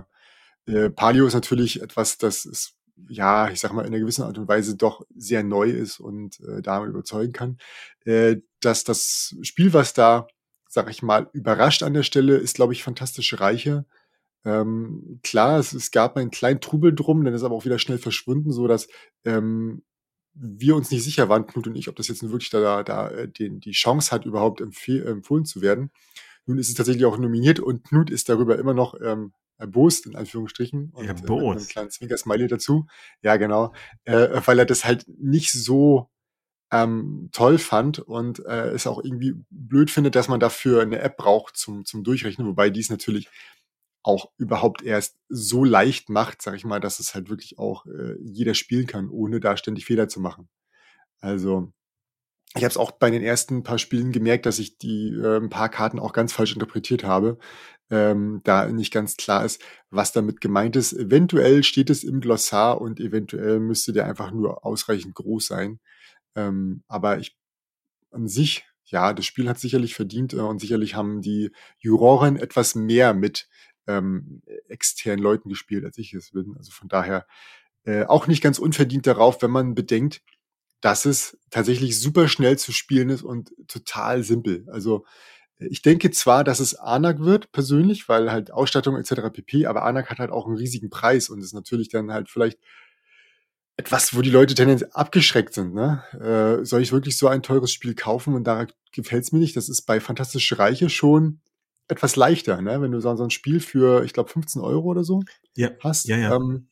äh, 0.66 0.90
Palio 0.90 1.26
ist 1.26 1.34
natürlich 1.34 1.82
etwas, 1.82 2.18
das 2.18 2.44
ist, 2.44 2.74
ja, 3.08 3.50
ich 3.50 3.60
sag 3.60 3.72
mal, 3.72 3.82
in 3.82 3.88
einer 3.88 4.00
gewissen 4.00 4.24
Art 4.24 4.38
und 4.38 4.48
Weise 4.48 4.76
doch 4.76 5.04
sehr 5.16 5.42
neu 5.42 5.70
ist 5.70 6.00
und 6.00 6.40
äh, 6.40 6.62
damit 6.62 6.90
überzeugen 6.90 7.32
kann. 7.32 7.58
Äh, 8.04 8.36
dass 8.60 8.84
das 8.84 9.36
Spiel, 9.42 9.72
was 9.72 9.94
da, 9.94 10.26
sag 10.68 10.90
ich 10.90 11.02
mal, 11.02 11.30
überrascht 11.32 11.82
an 11.82 11.94
der 11.94 12.02
Stelle, 12.02 12.36
ist, 12.36 12.56
glaube 12.56 12.72
ich, 12.72 12.82
Fantastische 12.82 13.40
Reiche. 13.40 13.86
Ähm, 14.44 15.20
klar, 15.22 15.58
es, 15.58 15.72
es 15.72 15.90
gab 15.90 16.16
einen 16.16 16.30
kleinen 16.30 16.60
Trubel 16.60 16.94
drum, 16.94 17.24
dann 17.24 17.34
ist 17.34 17.42
aber 17.42 17.54
auch 17.54 17.64
wieder 17.64 17.78
schnell 17.78 17.98
verschwunden, 17.98 18.52
so 18.52 18.66
dass 18.66 18.88
ähm, 19.24 19.82
wir 20.34 20.76
uns 20.76 20.90
nicht 20.90 21.02
sicher 21.02 21.28
waren, 21.28 21.46
Knut 21.46 21.66
und 21.66 21.76
ich, 21.76 21.88
ob 21.88 21.96
das 21.96 22.08
jetzt 22.08 22.22
wirklich 22.22 22.50
da, 22.50 22.82
da 22.82 23.10
äh, 23.10 23.28
den, 23.28 23.60
die 23.60 23.72
Chance 23.72 24.10
hat, 24.12 24.24
überhaupt 24.24 24.60
empfohlen 24.60 25.44
zu 25.44 25.60
werden. 25.60 25.90
Nun 26.48 26.58
ist 26.58 26.68
es 26.68 26.74
tatsächlich 26.74 27.04
auch 27.04 27.18
nominiert 27.18 27.60
und 27.60 27.84
Knut 27.84 28.10
ist 28.10 28.28
darüber 28.28 28.58
immer 28.58 28.74
noch 28.74 28.94
ähm, 29.00 29.32
erbost, 29.58 30.06
in 30.06 30.16
Anführungsstrichen. 30.16 30.90
Und 30.92 31.06
erbost. 31.06 31.30
Äh, 31.30 31.34
mit 31.34 31.58
einem 31.58 31.68
kleinen 31.68 31.90
Zwinker-Smiley 31.90 32.48
dazu. 32.48 32.86
Ja, 33.22 33.36
genau. 33.36 33.74
Äh, 34.04 34.40
weil 34.46 34.58
er 34.58 34.64
das 34.64 34.84
halt 34.84 35.04
nicht 35.08 35.52
so 35.52 36.10
ähm, 36.70 37.28
toll 37.32 37.58
fand 37.58 37.98
und 37.98 38.44
äh, 38.46 38.70
es 38.70 38.86
auch 38.86 39.02
irgendwie 39.04 39.34
blöd 39.50 39.90
findet, 39.90 40.14
dass 40.14 40.28
man 40.28 40.40
dafür 40.40 40.82
eine 40.82 41.00
App 41.00 41.16
braucht 41.16 41.56
zum, 41.56 41.84
zum 41.84 42.02
Durchrechnen, 42.02 42.46
wobei 42.46 42.70
dies 42.70 42.90
natürlich 42.90 43.28
auch 44.02 44.30
überhaupt 44.38 44.82
erst 44.82 45.18
so 45.28 45.64
leicht 45.64 46.08
macht, 46.08 46.40
sag 46.40 46.54
ich 46.54 46.64
mal, 46.64 46.80
dass 46.80 46.98
es 46.98 47.14
halt 47.14 47.28
wirklich 47.28 47.58
auch 47.58 47.84
äh, 47.86 48.16
jeder 48.22 48.54
spielen 48.54 48.86
kann, 48.86 49.10
ohne 49.10 49.40
da 49.40 49.56
ständig 49.56 49.84
Fehler 49.84 50.08
zu 50.08 50.20
machen. 50.20 50.48
Also 51.20 51.72
ich 52.56 52.62
habe 52.64 52.70
es 52.70 52.76
auch 52.76 52.92
bei 52.92 53.10
den 53.10 53.22
ersten 53.22 53.62
paar 53.62 53.78
Spielen 53.78 54.12
gemerkt, 54.12 54.46
dass 54.46 54.58
ich 54.58 54.78
die 54.78 55.10
äh, 55.10 55.36
ein 55.36 55.50
paar 55.50 55.68
Karten 55.68 55.98
auch 55.98 56.12
ganz 56.12 56.32
falsch 56.32 56.54
interpretiert 56.54 57.04
habe. 57.04 57.38
Ähm, 57.90 58.40
da 58.44 58.66
nicht 58.66 58.92
ganz 58.92 59.16
klar 59.16 59.44
ist, 59.44 59.62
was 59.90 60.12
damit 60.12 60.40
gemeint 60.40 60.76
ist. 60.76 60.92
Eventuell 60.92 61.62
steht 61.62 61.88
es 61.90 62.04
im 62.04 62.20
Glossar 62.20 62.80
und 62.80 63.00
eventuell 63.00 63.60
müsste 63.60 63.92
der 63.92 64.06
einfach 64.06 64.30
nur 64.30 64.64
ausreichend 64.64 65.14
groß 65.14 65.46
sein. 65.46 65.80
Ähm, 66.36 66.82
aber 66.88 67.18
ich 67.18 67.36
an 68.10 68.28
sich, 68.28 68.66
ja, 68.84 69.12
das 69.12 69.26
Spiel 69.26 69.48
hat 69.48 69.58
sicherlich 69.58 69.94
verdient 69.94 70.32
äh, 70.34 70.38
und 70.38 70.60
sicherlich 70.60 70.94
haben 70.94 71.22
die 71.22 71.50
Juroren 71.78 72.36
etwas 72.36 72.74
mehr 72.74 73.14
mit 73.14 73.48
ähm, 73.86 74.42
externen 74.68 75.22
Leuten 75.22 75.48
gespielt, 75.48 75.84
als 75.84 75.98
ich 75.98 76.14
es 76.14 76.32
bin. 76.32 76.54
Also 76.56 76.72
von 76.72 76.88
daher 76.88 77.26
äh, 77.84 78.04
auch 78.04 78.26
nicht 78.26 78.42
ganz 78.42 78.58
unverdient 78.58 79.06
darauf, 79.06 79.40
wenn 79.42 79.50
man 79.50 79.74
bedenkt, 79.74 80.22
dass 80.80 81.04
es 81.04 81.38
tatsächlich 81.50 82.00
super 82.00 82.28
schnell 82.28 82.58
zu 82.58 82.72
spielen 82.72 83.10
ist 83.10 83.22
und 83.22 83.52
total 83.66 84.22
simpel. 84.22 84.66
Also 84.70 85.04
ich 85.58 85.82
denke 85.82 86.10
zwar, 86.10 86.44
dass 86.44 86.60
es 86.60 86.76
Anak 86.76 87.20
wird, 87.20 87.50
persönlich, 87.50 88.08
weil 88.08 88.30
halt 88.30 88.52
Ausstattung 88.52 88.96
etc. 88.96 89.32
pp, 89.32 89.66
aber 89.66 89.84
Anak 89.84 90.08
hat 90.10 90.18
halt 90.18 90.30
auch 90.30 90.46
einen 90.46 90.56
riesigen 90.56 90.88
Preis 90.88 91.28
und 91.28 91.40
ist 91.40 91.52
natürlich 91.52 91.88
dann 91.88 92.12
halt 92.12 92.28
vielleicht 92.30 92.58
etwas, 93.76 94.14
wo 94.14 94.22
die 94.22 94.30
Leute 94.30 94.54
tendenziell 94.54 94.90
abgeschreckt 94.92 95.54
sind. 95.54 95.74
Ne? 95.74 96.02
Äh, 96.12 96.64
soll 96.64 96.82
ich 96.82 96.92
wirklich 96.92 97.16
so 97.16 97.28
ein 97.28 97.42
teures 97.42 97.72
Spiel 97.72 97.94
kaufen 97.94 98.34
und 98.34 98.44
da 98.44 98.66
gefällt 98.92 99.24
es 99.24 99.32
mir 99.32 99.38
nicht? 99.38 99.56
Das 99.56 99.68
ist 99.68 99.82
bei 99.82 100.00
Fantastische 100.00 100.58
Reiche 100.58 100.90
schon 100.90 101.40
etwas 101.88 102.16
leichter, 102.16 102.60
ne? 102.60 102.80
wenn 102.80 102.92
du 102.92 103.00
so, 103.00 103.14
so 103.16 103.24
ein 103.24 103.30
Spiel 103.30 103.60
für, 103.60 104.04
ich 104.04 104.12
glaube, 104.12 104.30
15 104.30 104.60
Euro 104.62 104.88
oder 104.88 105.04
so 105.04 105.22
ja. 105.56 105.70
hast. 105.80 106.06
Ja, 106.06 106.16
ja. 106.18 106.36
Ähm, 106.36 106.68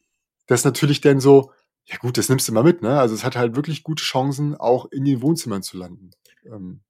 das 0.47 0.65
natürlich 0.65 1.01
dann 1.01 1.21
so, 1.21 1.53
ja 1.87 1.99
gut, 1.99 2.19
das 2.19 2.29
nimmst 2.29 2.49
du 2.49 2.53
mal 2.53 2.65
mit, 2.65 2.83
ne? 2.83 2.99
Also 2.99 3.15
es 3.15 3.25
hat 3.25 3.37
halt 3.37 3.55
wirklich 3.55 3.85
gute 3.85 4.03
Chancen, 4.03 4.57
auch 4.57 4.87
in 4.87 5.05
den 5.05 5.23
Wohnzimmern 5.23 5.63
zu 5.63 5.79
landen. 5.79 6.11
Ähm. 6.45 6.83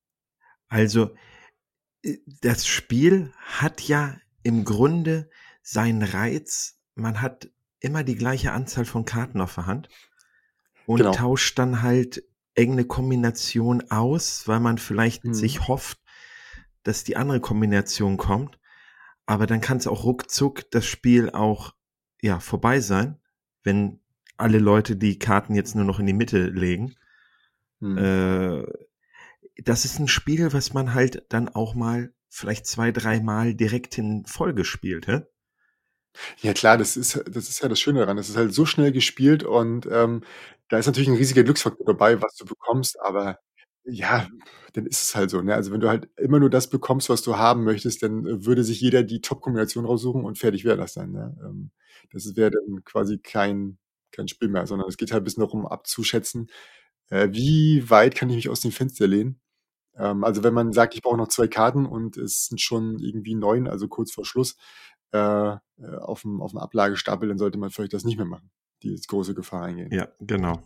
Also 0.68 1.14
äh, 2.02 2.16
das 2.40 2.66
Spiel 2.66 3.32
hat 3.36 3.82
ja 3.82 4.16
im 4.42 4.64
Grunde 4.64 5.28
seinen 5.62 6.02
Reiz. 6.02 6.78
Man 6.94 7.20
hat 7.20 7.50
immer 7.80 8.04
die 8.04 8.16
gleiche 8.16 8.52
Anzahl 8.52 8.86
von 8.86 9.04
Karten 9.04 9.40
auf 9.40 9.54
der 9.54 9.66
Hand 9.66 9.88
und 10.86 10.98
genau. 10.98 11.12
tauscht 11.12 11.58
dann 11.58 11.82
halt 11.82 12.24
irgendeine 12.54 12.86
Kombination 12.86 13.90
aus, 13.90 14.48
weil 14.48 14.60
man 14.60 14.78
vielleicht 14.78 15.24
hm. 15.24 15.34
sich 15.34 15.68
hofft, 15.68 16.00
dass 16.84 17.04
die 17.04 17.16
andere 17.16 17.40
Kombination 17.40 18.16
kommt. 18.16 18.58
Aber 19.26 19.46
dann 19.46 19.60
kann 19.60 19.76
es 19.76 19.86
auch 19.86 20.04
ruckzuck 20.04 20.70
das 20.70 20.86
Spiel 20.86 21.30
auch 21.30 21.74
ja 22.22 22.40
vorbei 22.40 22.80
sein, 22.80 23.20
wenn 23.62 24.00
alle 24.36 24.58
Leute 24.58 24.96
die 24.96 25.18
Karten 25.18 25.54
jetzt 25.54 25.74
nur 25.74 25.84
noch 25.84 25.98
in 25.98 26.06
die 26.06 26.12
Mitte 26.12 26.46
legen. 26.46 26.94
Hm. 27.80 27.98
Äh, 27.98 28.64
das 29.62 29.84
ist 29.84 29.98
ein 29.98 30.08
Spiel, 30.08 30.52
was 30.52 30.74
man 30.74 30.94
halt 30.94 31.24
dann 31.30 31.48
auch 31.48 31.74
mal 31.74 32.12
vielleicht 32.28 32.66
zwei, 32.66 32.92
dreimal 32.92 33.54
direkt 33.54 33.96
in 33.98 34.26
Folge 34.26 34.64
spielt, 34.64 35.06
hä? 35.06 35.22
Ja 36.40 36.54
klar, 36.54 36.78
das 36.78 36.96
ist, 36.96 37.22
das 37.30 37.48
ist 37.48 37.62
ja 37.62 37.68
das 37.68 37.80
Schöne 37.80 38.00
daran. 38.00 38.16
Das 38.16 38.28
ist 38.28 38.36
halt 38.36 38.54
so 38.54 38.64
schnell 38.64 38.92
gespielt 38.92 39.42
und 39.42 39.86
ähm, 39.90 40.22
da 40.68 40.78
ist 40.78 40.86
natürlich 40.86 41.08
ein 41.08 41.16
riesiger 41.16 41.44
Glücksfaktor 41.44 41.86
dabei, 41.86 42.20
was 42.22 42.34
du 42.36 42.44
bekommst, 42.44 42.98
aber 43.00 43.38
ja, 43.84 44.28
dann 44.72 44.86
ist 44.86 45.02
es 45.02 45.14
halt 45.14 45.30
so. 45.30 45.40
Ne? 45.42 45.54
Also 45.54 45.72
wenn 45.72 45.80
du 45.80 45.88
halt 45.88 46.08
immer 46.16 46.40
nur 46.40 46.50
das 46.50 46.68
bekommst, 46.68 47.08
was 47.08 47.22
du 47.22 47.36
haben 47.36 47.64
möchtest, 47.64 48.02
dann 48.02 48.44
würde 48.44 48.64
sich 48.64 48.80
jeder 48.80 49.02
die 49.02 49.20
Top-Kombination 49.20 49.84
raussuchen 49.84 50.24
und 50.24 50.38
fertig 50.38 50.64
wäre 50.64 50.76
das 50.76 50.94
dann. 50.94 51.12
Ne? 51.12 51.36
Ähm, 51.42 51.70
das 52.12 52.34
wäre 52.36 52.50
dann 52.50 52.84
quasi 52.84 53.18
kein, 53.18 53.78
kein 54.16 54.28
Spiel 54.28 54.48
mehr, 54.48 54.66
sondern 54.66 54.88
es 54.88 54.96
geht 54.96 55.12
halt 55.12 55.22
ein 55.22 55.24
bisschen 55.24 55.42
darum 55.42 55.66
abzuschätzen, 55.66 56.50
äh, 57.08 57.28
wie 57.30 57.88
weit 57.88 58.14
kann 58.14 58.30
ich 58.30 58.36
mich 58.36 58.48
aus 58.48 58.60
dem 58.60 58.72
Fenster 58.72 59.06
lehnen 59.06 59.40
Ähm, 59.98 60.24
also 60.24 60.42
wenn 60.42 60.54
man 60.54 60.72
sagt, 60.72 60.94
ich 60.94 61.02
brauche 61.02 61.16
noch 61.16 61.28
zwei 61.28 61.48
Karten 61.48 61.86
und 61.86 62.16
es 62.16 62.46
sind 62.46 62.60
schon 62.60 62.98
irgendwie 62.98 63.34
neun, 63.34 63.66
also 63.68 63.88
kurz 63.88 64.12
vor 64.12 64.26
Schluss, 64.26 64.56
äh, 65.12 65.18
äh 65.18 65.58
auf, 66.00 66.22
dem, 66.22 66.42
auf 66.42 66.50
dem 66.50 66.58
Ablagestapel, 66.58 67.28
dann 67.28 67.38
sollte 67.38 67.58
man 67.58 67.70
vielleicht 67.70 67.94
das 67.94 68.04
nicht 68.04 68.16
mehr 68.16 68.26
machen, 68.26 68.50
die 68.82 68.94
große 69.06 69.34
Gefahr 69.34 69.62
eingehen. 69.64 69.92
Ja, 69.92 70.08
genau. 70.20 70.62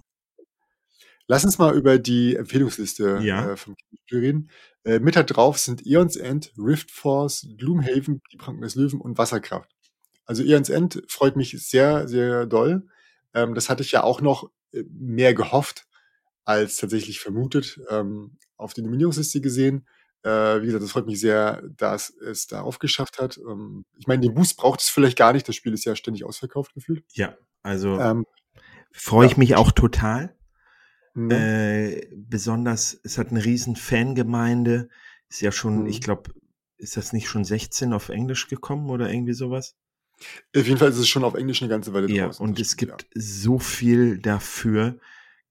Lass 1.30 1.45
uns 1.45 1.59
mal 1.59 1.76
über 1.76 2.00
die 2.00 2.35
Empfehlungsliste 2.35 3.21
ja. 3.23 3.52
äh, 3.52 3.57
vom 3.57 3.76
Spiel 3.78 4.19
reden. 4.19 4.50
Äh, 4.83 4.99
mit 4.99 5.14
da 5.14 5.23
drauf 5.23 5.59
sind 5.59 5.87
Eons 5.87 6.16
End, 6.16 6.52
Rift 6.59 6.90
Force, 6.90 7.47
Gloomhaven, 7.57 8.21
die 8.33 8.37
Pranken 8.37 8.62
des 8.62 8.75
Löwen 8.75 9.00
und 9.00 9.16
Wasserkraft. 9.16 9.71
Also 10.26 10.42
Eons 10.42 10.71
End 10.71 11.04
freut 11.07 11.37
mich 11.37 11.50
sehr, 11.64 12.09
sehr 12.09 12.47
doll. 12.47 12.88
Ähm, 13.35 13.55
das 13.55 13.69
hatte 13.69 13.83
ich 13.83 13.93
ja 13.93 14.03
auch 14.03 14.21
noch 14.21 14.51
äh, 14.73 14.83
mehr 14.91 15.35
gehofft 15.35 15.87
als 16.45 16.77
tatsächlich 16.77 17.21
vermutet. 17.21 17.81
Ähm, 17.89 18.39
auf 18.57 18.75
die 18.75 18.83
Nominierungsliste 18.83 19.41
gesehen. 19.41 19.87
Äh, 20.23 20.61
wie 20.61 20.67
gesagt, 20.67 20.85
das 20.85 20.93
freut 20.93 21.07
mich 21.07 21.19
sehr, 21.19 21.63
dass 21.77 22.11
es 22.11 22.47
darauf 22.47 22.79
geschafft 22.79 23.19
hat. 23.19 23.39
Ähm, 23.39 23.85
ich 23.99 24.07
meine, 24.07 24.21
den 24.21 24.35
Boost 24.35 24.57
braucht 24.57 24.81
es 24.81 24.89
vielleicht 24.89 25.17
gar 25.17 25.33
nicht. 25.33 25.49
Das 25.49 25.57
Spiel 25.57 25.73
ist 25.73 25.85
ja 25.85 25.97
ständig 25.97 26.25
ausverkauft 26.25 26.75
gefühlt. 26.75 27.05
Ja, 27.13 27.37
also 27.63 27.99
ähm, 27.99 28.27
freue 28.93 29.27
ich 29.27 29.33
ja. 29.33 29.39
mich 29.39 29.57
auch 29.57 29.73
total. 29.73 30.37
Mhm. 31.15 31.31
Äh, 31.31 32.07
besonders, 32.15 33.01
es 33.03 33.17
hat 33.17 33.29
eine 33.29 33.45
riesen 33.45 33.77
Fangemeinde. 33.77 34.89
Ist 35.29 35.41
ja 35.41 35.53
schon, 35.53 35.83
mhm. 35.83 35.87
ich 35.87 36.03
glaube, 36.03 36.33
ist 36.77 36.97
das 36.97 37.13
nicht 37.13 37.29
schon 37.29 37.45
16 37.45 37.93
auf 37.93 38.11
Englisch 38.11 38.49
gekommen 38.49 38.91
oder 38.91 39.11
irgendwie 39.11 39.33
sowas? 39.35 39.77
Auf 40.57 40.67
jeden 40.67 40.79
Fall 40.79 40.91
ist 40.91 40.99
es 40.99 41.09
schon 41.09 41.25
auf 41.25 41.35
Englisch 41.35 41.62
eine 41.62 41.69
ganze 41.71 41.93
Weile 41.93 42.11
ja, 42.11 42.27
draußen. 42.27 42.45
Und 42.45 42.61
es 42.61 42.77
gibt 42.77 43.03
ja. 43.03 43.09
so 43.15 43.59
viel 43.59 44.19
dafür, 44.19 44.99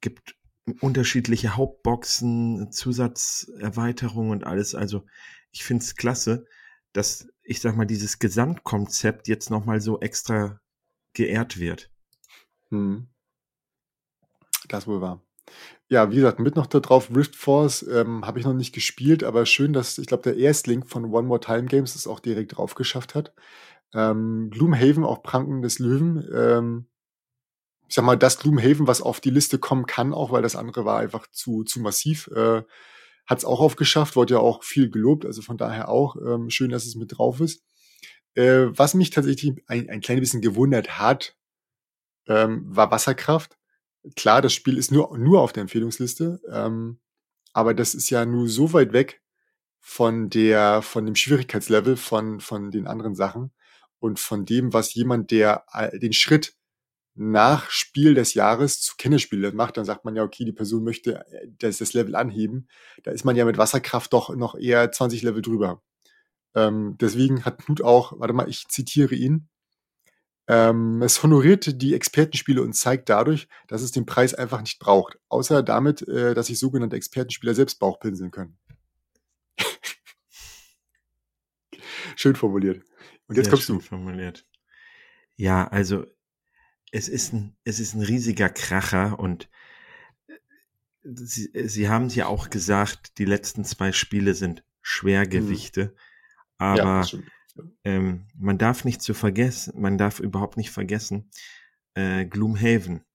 gibt 0.01 0.35
unterschiedliche 0.81 1.55
Hauptboxen, 1.55 2.71
Zusatzerweiterungen 2.71 4.31
und 4.31 4.43
alles. 4.43 4.75
Also 4.75 5.05
ich 5.51 5.63
finde 5.63 5.83
es 5.83 5.95
klasse, 5.95 6.45
dass 6.93 7.27
ich 7.49 7.61
sag 7.61 7.75
mal, 7.75 7.85
dieses 7.85 8.19
Gesamtkonzept 8.19 9.27
jetzt 9.27 9.49
nochmal 9.49 9.81
so 9.81 9.99
extra 9.99 10.61
geehrt 11.13 11.59
wird. 11.59 11.89
Hm. 12.69 13.07
Das 14.67 14.85
wohl 14.85 15.01
war. 15.01 15.23
Ja, 15.87 16.11
wie 16.11 16.17
gesagt, 16.17 16.39
mit 16.39 16.55
noch 16.55 16.67
da 16.67 16.79
drauf, 16.79 17.09
Rift 17.15 17.35
Force 17.35 17.81
ähm, 17.81 18.23
habe 18.23 18.37
ich 18.37 18.45
noch 18.45 18.53
nicht 18.53 18.73
gespielt, 18.73 19.23
aber 19.23 19.47
schön, 19.47 19.73
dass 19.73 19.97
ich 19.97 20.05
glaube, 20.05 20.21
der 20.21 20.37
Erstling 20.37 20.85
von 20.85 21.05
One 21.05 21.27
More 21.27 21.39
Time 21.39 21.65
Games 21.65 21.95
es 21.95 22.05
auch 22.05 22.19
direkt 22.19 22.55
drauf 22.55 22.75
geschafft 22.75 23.15
hat. 23.15 23.33
Ähm, 23.93 24.49
Gloomhaven, 24.51 25.03
auch 25.03 25.23
Pranken 25.23 25.61
des 25.61 25.79
Löwen, 25.79 26.27
ähm, 26.33 26.89
ich 27.89 27.95
sag 27.95 28.05
mal, 28.05 28.17
das 28.17 28.37
Gloomhaven, 28.37 28.85
was 28.85 29.01
auf 29.01 29.19
die 29.19 29.31
Liste 29.31 29.57
kommen 29.57 29.87
kann, 29.87 30.13
auch 30.13 30.31
weil 30.31 30.43
das 30.43 30.55
andere 30.55 30.85
war 30.85 30.99
einfach 30.99 31.25
zu, 31.31 31.63
zu 31.63 31.79
massiv, 31.79 32.27
äh, 32.27 32.61
hat 33.25 33.39
es 33.39 33.45
auch 33.45 33.59
aufgeschafft, 33.59 34.15
wurde 34.15 34.35
ja 34.35 34.39
auch 34.39 34.63
viel 34.63 34.91
gelobt, 34.91 35.25
also 35.25 35.41
von 35.41 35.57
daher 35.57 35.89
auch 35.89 36.15
ähm, 36.15 36.51
schön, 36.51 36.69
dass 36.69 36.85
es 36.85 36.95
mit 36.95 37.17
drauf 37.17 37.39
ist. 37.39 37.63
Äh, 38.35 38.67
was 38.69 38.93
mich 38.93 39.09
tatsächlich 39.09 39.55
ein, 39.65 39.89
ein 39.89 40.01
klein 40.01 40.19
bisschen 40.19 40.41
gewundert 40.41 40.99
hat, 40.99 41.35
ähm, 42.27 42.63
war 42.67 42.91
Wasserkraft. 42.91 43.57
Klar, 44.15 44.43
das 44.43 44.53
Spiel 44.53 44.77
ist 44.77 44.91
nur, 44.91 45.17
nur 45.17 45.41
auf 45.41 45.51
der 45.51 45.61
Empfehlungsliste, 45.61 46.39
ähm, 46.51 46.99
aber 47.53 47.73
das 47.73 47.95
ist 47.95 48.11
ja 48.11 48.23
nur 48.25 48.47
so 48.47 48.71
weit 48.71 48.93
weg 48.93 49.21
von 49.79 50.29
der, 50.29 50.83
von 50.83 51.05
dem 51.05 51.15
Schwierigkeitslevel 51.15 51.97
von, 51.97 52.39
von 52.39 52.69
den 52.69 52.85
anderen 52.85 53.15
Sachen 53.15 53.51
und 53.99 54.19
von 54.19 54.45
dem, 54.45 54.73
was 54.73 54.93
jemand, 54.93 55.31
der 55.31 55.65
den 55.93 56.13
Schritt 56.13 56.55
nach 57.15 57.69
Spiel 57.69 58.13
des 58.13 58.33
Jahres 58.33 58.79
zu 58.79 58.95
Kennerspiel 58.97 59.51
macht, 59.51 59.75
dann 59.75 59.83
sagt 59.83 60.05
man 60.05 60.15
ja, 60.15 60.23
okay, 60.23 60.45
die 60.45 60.53
Person 60.53 60.85
möchte 60.85 61.25
äh, 61.29 61.47
das, 61.59 61.79
das 61.79 61.93
Level 61.93 62.15
anheben. 62.15 62.69
Da 63.03 63.11
ist 63.11 63.25
man 63.25 63.35
ja 63.35 63.43
mit 63.43 63.57
Wasserkraft 63.57 64.13
doch 64.13 64.33
noch 64.35 64.55
eher 64.55 64.89
20 64.89 65.21
Level 65.23 65.41
drüber. 65.41 65.81
Ähm, 66.55 66.95
deswegen 66.99 67.43
hat 67.43 67.59
Knut 67.59 67.81
auch, 67.81 68.13
warte 68.19 68.33
mal, 68.33 68.47
ich 68.47 68.67
zitiere 68.69 69.15
ihn, 69.15 69.49
ähm, 70.47 71.01
es 71.03 71.21
honoriert 71.21 71.81
die 71.81 71.93
Expertenspiele 71.93 72.61
und 72.61 72.73
zeigt 72.73 73.09
dadurch, 73.09 73.47
dass 73.67 73.81
es 73.81 73.91
den 73.91 74.05
Preis 74.05 74.33
einfach 74.33 74.61
nicht 74.61 74.79
braucht, 74.79 75.19
außer 75.27 75.61
damit, 75.61 76.07
äh, 76.07 76.33
dass 76.33 76.47
sich 76.47 76.57
sogenannte 76.57 76.95
Expertenspieler 76.95 77.53
selbst 77.53 77.79
Bauchpinseln 77.79 78.31
können. 78.31 78.57
Schön 82.15 82.35
formuliert. 82.35 82.83
Und 83.27 83.35
jetzt 83.35 83.45
Sehr 83.45 83.53
kommst 83.53 83.69
du. 83.69 83.79
Formuliert. 83.79 84.45
Ja, 85.35 85.67
also 85.67 86.05
es 86.91 87.07
ist 87.07 87.33
ein, 87.33 87.55
es 87.63 87.79
ist 87.79 87.93
ein 87.93 88.01
riesiger 88.01 88.49
Kracher 88.49 89.19
und 89.19 89.49
äh, 90.27 90.33
Sie, 91.03 91.49
Sie 91.53 91.87
haben 91.87 92.05
es 92.05 92.15
ja 92.15 92.27
auch 92.27 92.49
gesagt, 92.49 93.17
die 93.17 93.25
letzten 93.25 93.63
zwei 93.63 93.91
Spiele 93.91 94.33
sind 94.33 94.63
Schwergewichte, 94.81 95.85
mhm. 95.85 95.91
aber 96.57 97.03
ja, 97.03 97.19
ähm, 97.83 98.27
man 98.37 98.57
darf 98.57 98.85
nicht 98.85 99.01
zu 99.01 99.13
vergessen, 99.13 99.79
man 99.79 99.97
darf 99.97 100.19
überhaupt 100.19 100.57
nicht 100.57 100.71
vergessen, 100.71 101.29
äh, 101.93 102.25
Gloomhaven, 102.25 103.05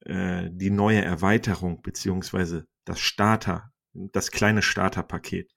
äh, 0.00 0.48
die 0.50 0.70
neue 0.70 1.02
Erweiterung 1.02 1.82
beziehungsweise 1.82 2.66
das 2.84 3.00
Starter, 3.00 3.72
das 3.92 4.30
kleine 4.30 4.62
Starterpaket, 4.62 5.52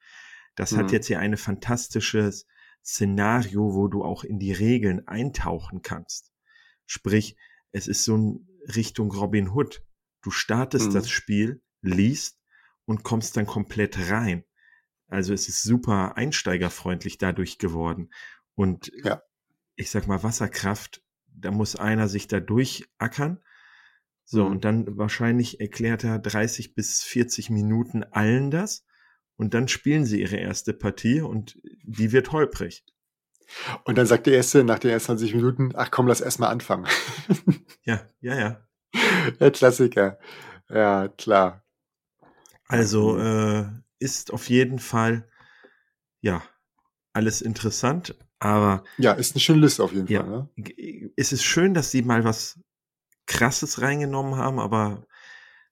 das 0.55 0.71
mhm. 0.71 0.77
hat 0.77 0.91
jetzt 0.91 1.07
hier 1.07 1.19
eine 1.19 1.37
fantastisches 1.37 2.45
Szenario, 2.83 3.73
wo 3.73 3.87
du 3.87 4.03
auch 4.03 4.23
in 4.23 4.39
die 4.39 4.51
Regeln 4.51 5.07
eintauchen 5.07 5.81
kannst. 5.81 6.31
Sprich, 6.85 7.37
es 7.71 7.87
ist 7.87 8.03
so 8.03 8.17
ein 8.17 8.47
Richtung 8.75 9.11
Robin 9.11 9.49
Hood. 9.49 9.83
Du 10.21 10.31
startest 10.31 10.89
mhm. 10.89 10.93
das 10.93 11.09
Spiel, 11.09 11.61
liest 11.81 12.39
und 12.85 13.03
kommst 13.03 13.37
dann 13.37 13.45
komplett 13.45 14.09
rein. 14.09 14.43
Also 15.07 15.33
es 15.33 15.47
ist 15.47 15.63
super 15.63 16.17
einsteigerfreundlich 16.17 17.17
dadurch 17.17 17.57
geworden. 17.57 18.11
Und 18.55 18.91
ja. 19.03 19.21
ich 19.75 19.89
sag 19.89 20.07
mal, 20.07 20.23
Wasserkraft, 20.23 21.03
da 21.27 21.51
muss 21.51 21.75
einer 21.75 22.07
sich 22.07 22.27
da 22.27 22.39
durchackern. 22.39 23.39
So, 24.25 24.45
mhm. 24.45 24.51
und 24.51 24.65
dann 24.65 24.97
wahrscheinlich 24.97 25.59
erklärt 25.59 26.03
er 26.03 26.19
30 26.19 26.75
bis 26.75 27.03
40 27.03 27.49
Minuten 27.49 28.03
allen 28.03 28.51
das. 28.51 28.85
Und 29.35 29.53
dann 29.53 29.67
spielen 29.67 30.05
sie 30.05 30.21
ihre 30.21 30.37
erste 30.37 30.73
Partie 30.73 31.21
und 31.21 31.59
die 31.83 32.11
wird 32.11 32.31
holprig. 32.31 32.85
Und 33.83 33.97
dann 33.97 34.05
sagt 34.05 34.27
der 34.27 34.35
Erste 34.35 34.63
nach 34.63 34.79
den 34.79 34.91
ersten 34.91 35.17
20 35.17 35.35
Minuten, 35.35 35.71
ach 35.75 35.91
komm, 35.91 36.07
lass 36.07 36.21
erst 36.21 36.39
mal 36.39 36.49
anfangen. 36.49 36.87
ja, 37.83 38.07
ja, 38.21 38.37
ja. 38.37 38.67
Der 39.39 39.51
Klassiker. 39.51 40.19
Ja, 40.69 41.07
klar. 41.07 41.63
Also 42.67 43.17
äh, 43.17 43.65
ist 43.99 44.31
auf 44.31 44.49
jeden 44.49 44.79
Fall, 44.79 45.27
ja, 46.21 46.41
alles 47.11 47.41
interessant, 47.41 48.15
aber. 48.39 48.83
Ja, 48.97 49.13
ist 49.13 49.35
eine 49.35 49.41
schöne 49.41 49.61
Liste 49.61 49.83
auf 49.83 49.93
jeden 49.93 50.07
ja, 50.07 50.21
Fall. 50.21 50.49
Ne? 50.57 51.11
Es 51.15 51.31
ist 51.31 51.43
schön, 51.43 51.73
dass 51.73 51.91
sie 51.91 52.01
mal 52.01 52.23
was 52.23 52.59
Krasses 53.25 53.81
reingenommen 53.81 54.35
haben, 54.35 54.59
aber 54.59 55.05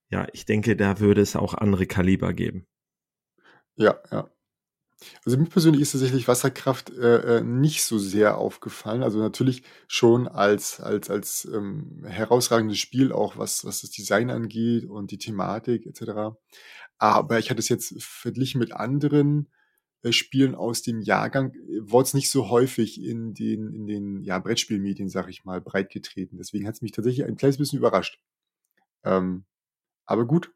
ja, 0.09 0.27
ich 0.33 0.45
denke, 0.45 0.75
da 0.75 0.99
würde 0.99 1.21
es 1.21 1.35
auch 1.35 1.53
andere 1.53 1.85
Kaliber 1.85 2.33
geben. 2.33 2.67
Ja, 3.81 3.99
ja. 4.11 4.29
Also 5.25 5.37
mir 5.37 5.45
persönlich 5.47 5.81
ist 5.81 5.93
tatsächlich 5.93 6.27
Wasserkraft 6.27 6.91
äh, 6.91 7.39
äh, 7.39 7.41
nicht 7.43 7.83
so 7.83 7.99
sehr 7.99 8.37
aufgefallen. 8.37 9.03
Also 9.03 9.19
natürlich 9.19 9.63
schon 9.87 10.27
als, 10.27 10.79
als, 10.81 11.09
als 11.09 11.45
ähm, 11.45 12.03
herausragendes 12.05 12.79
Spiel, 12.79 13.11
auch 13.11 13.37
was, 13.37 13.65
was 13.65 13.81
das 13.81 13.91
Design 13.91 14.29
angeht 14.31 14.85
und 14.85 15.11
die 15.11 15.19
Thematik 15.19 15.85
etc. 15.87 16.37
Aber 16.99 17.39
ich 17.39 17.49
hatte 17.51 17.59
es 17.59 17.69
jetzt 17.69 17.95
verglichen 18.03 18.59
mit 18.59 18.73
anderen 18.73 19.49
äh, 20.03 20.11
Spielen 20.13 20.55
aus 20.55 20.83
dem 20.83 21.01
Jahrgang, 21.01 21.53
wurde 21.81 22.05
es 22.07 22.13
nicht 22.15 22.31
so 22.31 22.49
häufig 22.49 23.01
in 23.03 23.33
den, 23.35 23.73
in 23.73 23.87
den 23.87 24.23
ja, 24.23 24.39
Brettspielmedien, 24.39 25.09
sag 25.09 25.29
ich 25.29 25.45
mal, 25.45 25.61
breitgetreten. 25.61 26.37
Deswegen 26.39 26.67
hat 26.67 26.75
es 26.75 26.81
mich 26.83 26.93
tatsächlich 26.93 27.25
ein 27.27 27.37
kleines 27.37 27.57
bisschen 27.57 27.79
überrascht. 27.79 28.19
Ähm, 29.05 29.45
aber 30.07 30.25
gut. 30.27 30.51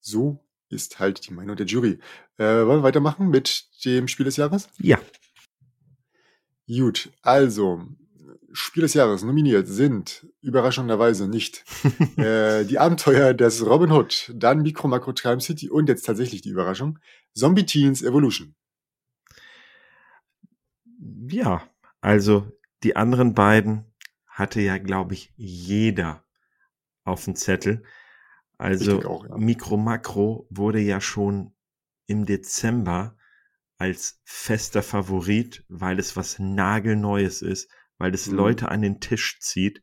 So 0.00 0.40
ist 0.68 0.98
halt 0.98 1.26
die 1.28 1.32
Meinung 1.32 1.56
der 1.56 1.66
Jury. 1.66 1.98
Äh, 2.38 2.44
wollen 2.44 2.80
wir 2.80 2.82
weitermachen 2.82 3.28
mit 3.28 3.66
dem 3.84 4.08
Spiel 4.08 4.24
des 4.24 4.36
Jahres? 4.36 4.68
Ja. 4.78 4.98
Gut, 6.66 7.10
also 7.22 7.86
Spiel 8.52 8.82
des 8.82 8.94
Jahres 8.94 9.22
nominiert 9.22 9.68
sind 9.68 10.26
überraschenderweise 10.40 11.28
nicht 11.28 11.64
äh, 12.16 12.64
die 12.64 12.78
Abenteuer 12.78 13.34
des 13.34 13.64
Robin 13.64 13.92
Hood, 13.92 14.32
dann 14.34 14.62
Micro 14.62 14.88
Macro 14.88 15.12
Time 15.12 15.40
City 15.40 15.68
und 15.68 15.88
jetzt 15.88 16.06
tatsächlich 16.06 16.42
die 16.42 16.48
Überraschung 16.48 16.98
Zombie 17.34 17.66
Teens 17.66 18.02
Evolution. 18.02 18.54
Ja, 21.28 21.62
also 22.00 22.50
die 22.82 22.96
anderen 22.96 23.34
beiden 23.34 23.84
hatte 24.26 24.60
ja, 24.60 24.78
glaube 24.78 25.14
ich, 25.14 25.32
jeder 25.36 26.24
auf 27.04 27.24
dem 27.24 27.36
Zettel. 27.36 27.84
Also 28.58 29.02
auch, 29.04 29.28
ja. 29.28 29.36
Mikro 29.36 29.76
Makro 29.76 30.46
wurde 30.50 30.80
ja 30.80 31.00
schon 31.00 31.54
im 32.06 32.24
Dezember 32.24 33.16
als 33.78 34.20
fester 34.24 34.82
Favorit, 34.82 35.64
weil 35.68 35.98
es 35.98 36.16
was 36.16 36.38
nagelneues 36.38 37.42
ist, 37.42 37.70
weil 37.98 38.14
es 38.14 38.28
mhm. 38.28 38.36
Leute 38.36 38.68
an 38.70 38.80
den 38.80 39.00
Tisch 39.00 39.40
zieht, 39.40 39.82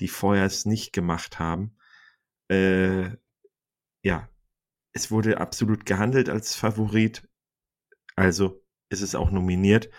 die 0.00 0.08
vorher 0.08 0.44
es 0.44 0.64
nicht 0.64 0.92
gemacht 0.92 1.38
haben. 1.38 1.76
Äh, 2.48 3.16
ja, 4.02 4.28
es 4.92 5.10
wurde 5.10 5.38
absolut 5.38 5.86
gehandelt 5.86 6.28
als 6.28 6.56
Favorit. 6.56 7.28
Also 8.16 8.64
ist 8.88 9.02
es 9.02 9.14
auch 9.14 9.30
nominiert. 9.30 9.90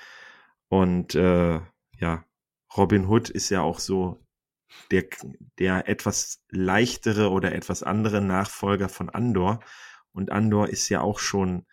Und 0.68 1.16
äh, 1.16 1.62
ja, 1.94 2.26
Robin 2.76 3.06
Hood 3.06 3.30
ist 3.30 3.50
ja 3.50 3.62
auch 3.62 3.80
so 3.80 4.20
der, 4.92 5.06
der 5.58 5.88
etwas 5.88 6.42
leichtere 6.50 7.32
oder 7.32 7.54
etwas 7.54 7.84
andere 7.84 8.22
Nachfolger 8.22 8.90
von 8.90 9.10
Andor. 9.10 9.60
Und 10.12 10.32
Andor 10.32 10.70
ist 10.70 10.90
ja 10.90 11.02
auch 11.02 11.20
schon, 11.20 11.66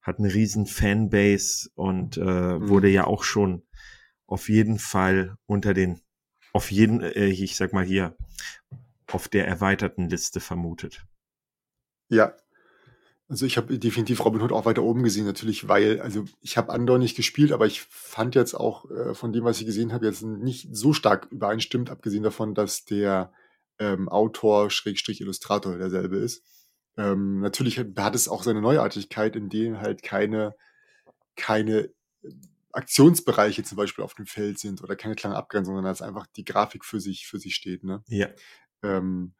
hat 0.00 0.18
eine 0.18 0.32
riesen 0.32 0.66
Fanbase 0.66 1.70
und 1.74 2.16
äh, 2.16 2.20
mhm. 2.20 2.68
wurde 2.68 2.88
ja 2.88 3.06
auch 3.06 3.24
schon 3.24 3.62
auf 4.26 4.48
jeden 4.48 4.78
Fall 4.78 5.36
unter 5.46 5.74
den, 5.74 6.00
auf 6.52 6.70
jeden, 6.70 7.00
äh, 7.02 7.26
ich 7.26 7.56
sag 7.56 7.72
mal 7.72 7.84
hier, 7.84 8.16
auf 9.06 9.28
der 9.28 9.46
erweiterten 9.46 10.08
Liste 10.08 10.40
vermutet. 10.40 11.04
Ja, 12.08 12.34
also 13.32 13.46
ich 13.46 13.56
habe 13.56 13.78
definitiv 13.78 14.22
Robin 14.26 14.42
Hood 14.42 14.52
auch 14.52 14.66
weiter 14.66 14.82
oben 14.82 15.02
gesehen, 15.02 15.24
natürlich, 15.24 15.66
weil, 15.66 16.02
also 16.02 16.26
ich 16.42 16.58
habe 16.58 16.70
Andor 16.70 16.98
nicht 16.98 17.16
gespielt, 17.16 17.50
aber 17.50 17.64
ich 17.64 17.80
fand 17.80 18.34
jetzt 18.34 18.52
auch 18.52 18.90
äh, 18.90 19.14
von 19.14 19.32
dem, 19.32 19.44
was 19.44 19.58
ich 19.58 19.64
gesehen 19.64 19.94
habe, 19.94 20.04
jetzt 20.04 20.22
nicht 20.22 20.68
so 20.70 20.92
stark 20.92 21.28
übereinstimmt, 21.30 21.88
abgesehen 21.88 22.22
davon, 22.22 22.54
dass 22.54 22.84
der 22.84 23.32
ähm, 23.78 24.10
Autor 24.10 24.68
Schrägstrich 24.68 25.22
Illustrator 25.22 25.78
derselbe 25.78 26.18
ist. 26.18 26.44
Ähm, 26.98 27.40
natürlich 27.40 27.78
hat 27.78 28.14
es 28.14 28.28
auch 28.28 28.42
seine 28.42 28.60
Neuartigkeit, 28.60 29.34
in 29.34 29.48
denen 29.48 29.80
halt 29.80 30.02
keine, 30.02 30.54
keine 31.34 31.88
äh, 32.22 32.34
Aktionsbereiche 32.72 33.62
zum 33.62 33.76
Beispiel 33.76 34.04
auf 34.04 34.12
dem 34.12 34.26
Feld 34.26 34.58
sind 34.58 34.82
oder 34.82 34.94
keine 34.94 35.14
klare 35.14 35.36
Abgrenzung, 35.36 35.74
sondern 35.74 35.90
dass 35.90 36.02
einfach 36.02 36.26
die 36.36 36.44
Grafik 36.44 36.84
für 36.84 37.00
sich, 37.00 37.26
für 37.26 37.38
sich 37.38 37.54
steht. 37.54 37.82
Ne? 37.82 38.04
Ja. 38.08 38.28
Ähm, 38.82 39.32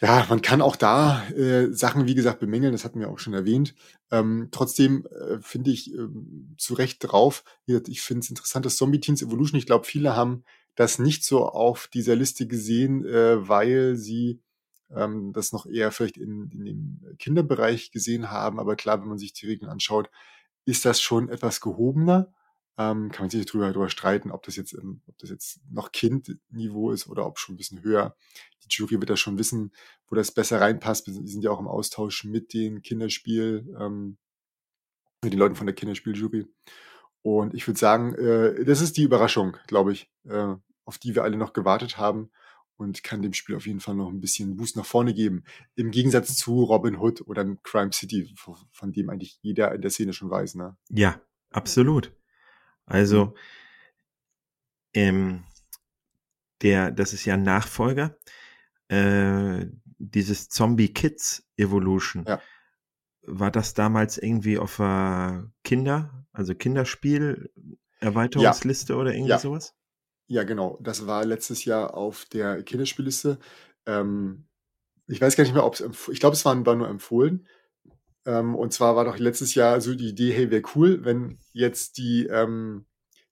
ja, 0.00 0.26
man 0.28 0.42
kann 0.42 0.60
auch 0.60 0.76
da 0.76 1.26
äh, 1.30 1.72
Sachen, 1.72 2.06
wie 2.06 2.14
gesagt, 2.14 2.38
bemängeln, 2.40 2.72
das 2.72 2.84
hatten 2.84 3.00
wir 3.00 3.08
auch 3.08 3.18
schon 3.18 3.32
erwähnt. 3.32 3.74
Ähm, 4.10 4.48
trotzdem 4.50 5.06
äh, 5.06 5.38
finde 5.40 5.70
ich 5.70 5.94
äh, 5.94 6.08
zu 6.58 6.74
Recht 6.74 6.98
drauf. 7.00 7.44
Ich 7.66 8.02
finde 8.02 8.20
es 8.20 8.28
interessant, 8.28 8.66
dass 8.66 8.76
Zombie 8.76 9.00
Teens 9.00 9.22
Evolution, 9.22 9.58
ich 9.58 9.66
glaube, 9.66 9.86
viele 9.86 10.14
haben 10.14 10.44
das 10.74 10.98
nicht 10.98 11.24
so 11.24 11.46
auf 11.46 11.88
dieser 11.88 12.14
Liste 12.14 12.46
gesehen, 12.46 13.06
äh, 13.06 13.48
weil 13.48 13.96
sie 13.96 14.42
ähm, 14.94 15.32
das 15.32 15.52
noch 15.52 15.64
eher 15.64 15.90
vielleicht 15.92 16.18
in, 16.18 16.50
in 16.50 16.64
dem 16.66 17.16
Kinderbereich 17.18 17.90
gesehen 17.90 18.30
haben. 18.30 18.60
Aber 18.60 18.76
klar, 18.76 19.00
wenn 19.00 19.08
man 19.08 19.18
sich 19.18 19.32
die 19.32 19.46
Regeln 19.46 19.70
anschaut, 19.70 20.10
ist 20.66 20.84
das 20.84 21.00
schon 21.00 21.30
etwas 21.30 21.62
gehobener. 21.62 22.32
Ähm, 22.78 23.10
kann 23.10 23.24
man 23.24 23.30
sich 23.30 23.46
drüber, 23.46 23.72
drüber 23.72 23.88
streiten, 23.88 24.30
ob 24.30 24.42
das 24.42 24.56
jetzt, 24.56 24.74
ob 24.74 25.18
das 25.18 25.30
jetzt 25.30 25.60
noch 25.70 25.92
Kindniveau 25.92 26.90
ist 26.90 27.08
oder 27.08 27.26
ob 27.26 27.38
schon 27.38 27.54
ein 27.54 27.56
bisschen 27.56 27.82
höher. 27.82 28.14
Die 28.62 28.68
Jury 28.68 29.00
wird 29.00 29.08
da 29.08 29.16
schon 29.16 29.38
wissen, 29.38 29.72
wo 30.08 30.16
das 30.16 30.32
besser 30.32 30.60
reinpasst. 30.60 31.06
Wir 31.06 31.14
sind 31.14 31.42
ja 31.42 31.50
auch 31.50 31.60
im 31.60 31.68
Austausch 31.68 32.24
mit 32.24 32.52
den 32.52 32.82
Kinderspiel, 32.82 33.74
ähm, 33.80 34.18
mit 35.22 35.32
den 35.32 35.38
Leuten 35.38 35.56
von 35.56 35.66
der 35.66 35.74
Kinderspieljury. 35.74 36.46
Und 37.22 37.54
ich 37.54 37.66
würde 37.66 37.80
sagen, 37.80 38.14
äh, 38.14 38.64
das 38.64 38.80
ist 38.80 38.96
die 38.96 39.02
Überraschung, 39.02 39.56
glaube 39.66 39.92
ich, 39.92 40.10
äh, 40.28 40.54
auf 40.84 40.98
die 40.98 41.14
wir 41.14 41.24
alle 41.24 41.36
noch 41.36 41.54
gewartet 41.54 41.96
haben 41.96 42.30
und 42.76 43.02
kann 43.02 43.22
dem 43.22 43.32
Spiel 43.32 43.56
auf 43.56 43.66
jeden 43.66 43.80
Fall 43.80 43.94
noch 43.94 44.10
ein 44.10 44.20
bisschen 44.20 44.56
Boost 44.56 44.76
nach 44.76 44.84
vorne 44.84 45.14
geben. 45.14 45.44
Im 45.74 45.90
Gegensatz 45.90 46.36
zu 46.36 46.62
Robin 46.62 46.96
Hood 46.96 47.22
oder 47.22 47.44
Crime 47.62 47.92
City, 47.92 48.34
von 48.36 48.92
dem 48.92 49.10
eigentlich 49.10 49.38
jeder 49.42 49.74
in 49.74 49.80
der 49.80 49.90
Szene 49.90 50.12
schon 50.12 50.30
weiß. 50.30 50.56
Ne? 50.56 50.76
Ja, 50.90 51.20
absolut. 51.50 52.12
Also, 52.86 53.34
ähm, 54.94 55.44
der, 56.62 56.90
das 56.90 57.12
ist 57.12 57.24
ja 57.24 57.34
ein 57.34 57.42
Nachfolger, 57.42 58.16
äh, 58.88 59.66
dieses 59.98 60.48
Zombie 60.48 60.92
Kids 60.92 61.46
Evolution. 61.56 62.24
Ja. 62.26 62.40
War 63.22 63.50
das 63.50 63.74
damals 63.74 64.18
irgendwie 64.18 64.58
auf 64.58 64.76
der 64.76 65.50
Kinder, 65.64 66.26
also 66.32 66.54
Kinderspiel 66.54 67.50
Erweiterungsliste 67.98 68.92
ja. 68.92 68.98
oder 68.98 69.12
irgendwie 69.12 69.30
ja. 69.30 69.38
sowas? 69.38 69.74
Ja, 70.28 70.44
genau. 70.44 70.78
Das 70.82 71.06
war 71.06 71.24
letztes 71.24 71.64
Jahr 71.64 71.94
auf 71.94 72.24
der 72.26 72.62
Kinderspielliste. 72.62 73.38
Ähm, 73.86 74.46
ich 75.06 75.20
weiß 75.20 75.36
gar 75.36 75.44
nicht 75.44 75.54
mehr, 75.54 75.64
ob 75.64 75.74
es, 75.74 76.08
ich 76.08 76.20
glaube, 76.20 76.34
es 76.34 76.44
war 76.44 76.54
nur 76.54 76.88
empfohlen. 76.88 77.46
Ähm, 78.26 78.54
und 78.54 78.72
zwar 78.72 78.96
war 78.96 79.04
doch 79.04 79.18
letztes 79.18 79.54
Jahr 79.54 79.80
so 79.80 79.94
die 79.94 80.08
Idee, 80.08 80.32
hey, 80.32 80.50
wäre 80.50 80.62
cool, 80.74 81.04
wenn 81.04 81.38
jetzt 81.52 81.96
die, 81.96 82.26
ähm, 82.26 82.84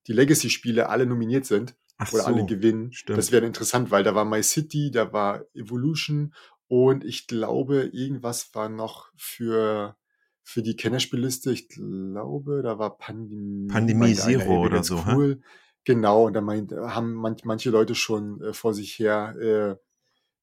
die 0.07 0.13
Legacy-Spiele 0.13 0.89
alle 0.89 1.05
nominiert 1.05 1.45
sind 1.45 1.75
Ach 1.99 2.13
oder 2.13 2.23
so, 2.23 2.29
alle 2.29 2.47
gewinnen. 2.47 2.93
Stimmt. 2.93 3.19
Das 3.19 3.33
wäre 3.33 3.45
interessant, 3.45 3.91
weil 3.91 4.05
da 4.05 4.15
war 4.15 4.25
My 4.25 4.43
City, 4.43 4.91
da 4.91 5.13
war 5.13 5.45
Evolution 5.55 6.33
und 6.69 7.05
ich 7.05 7.27
glaube, 7.27 7.91
irgendwas 7.93 8.55
war 8.55 8.69
noch 8.69 9.11
für, 9.17 9.97
für 10.43 10.63
die 10.63 10.77
Kennerspielliste. 10.77 11.51
Ich 11.51 11.69
glaube, 11.69 12.63
da 12.63 12.79
war 12.79 12.97
Pandemie. 12.97 13.67
Pandemie 13.69 14.15
Zero 14.15 14.65
oder 14.65 14.83
so. 14.83 15.05
Cool. 15.07 15.41
Hä? 15.41 15.47
Genau, 15.85 16.27
und 16.27 16.33
da 16.33 16.41
meint, 16.41 16.73
haben 16.73 17.13
manch, 17.13 17.45
manche 17.45 17.71
Leute 17.71 17.95
schon 17.95 18.41
äh, 18.41 18.53
vor 18.55 18.73
sich 18.73 18.99
her 18.99 19.37
äh, 19.39 19.77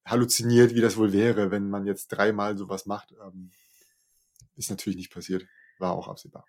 halluziniert, 0.08 0.76
wie 0.76 0.82
das 0.82 0.98
wohl 0.98 1.14
wäre, 1.14 1.52
wenn 1.52 1.70
man 1.70 1.86
jetzt 1.86 2.10
dreimal 2.10 2.58
sowas 2.58 2.86
macht. 2.86 3.14
Ähm, 3.14 3.50
ist 4.62 4.70
natürlich 4.70 4.98
nicht 4.98 5.14
passiert. 5.14 5.46
War 5.80 5.94
auch 5.94 6.08
absehbar. 6.08 6.46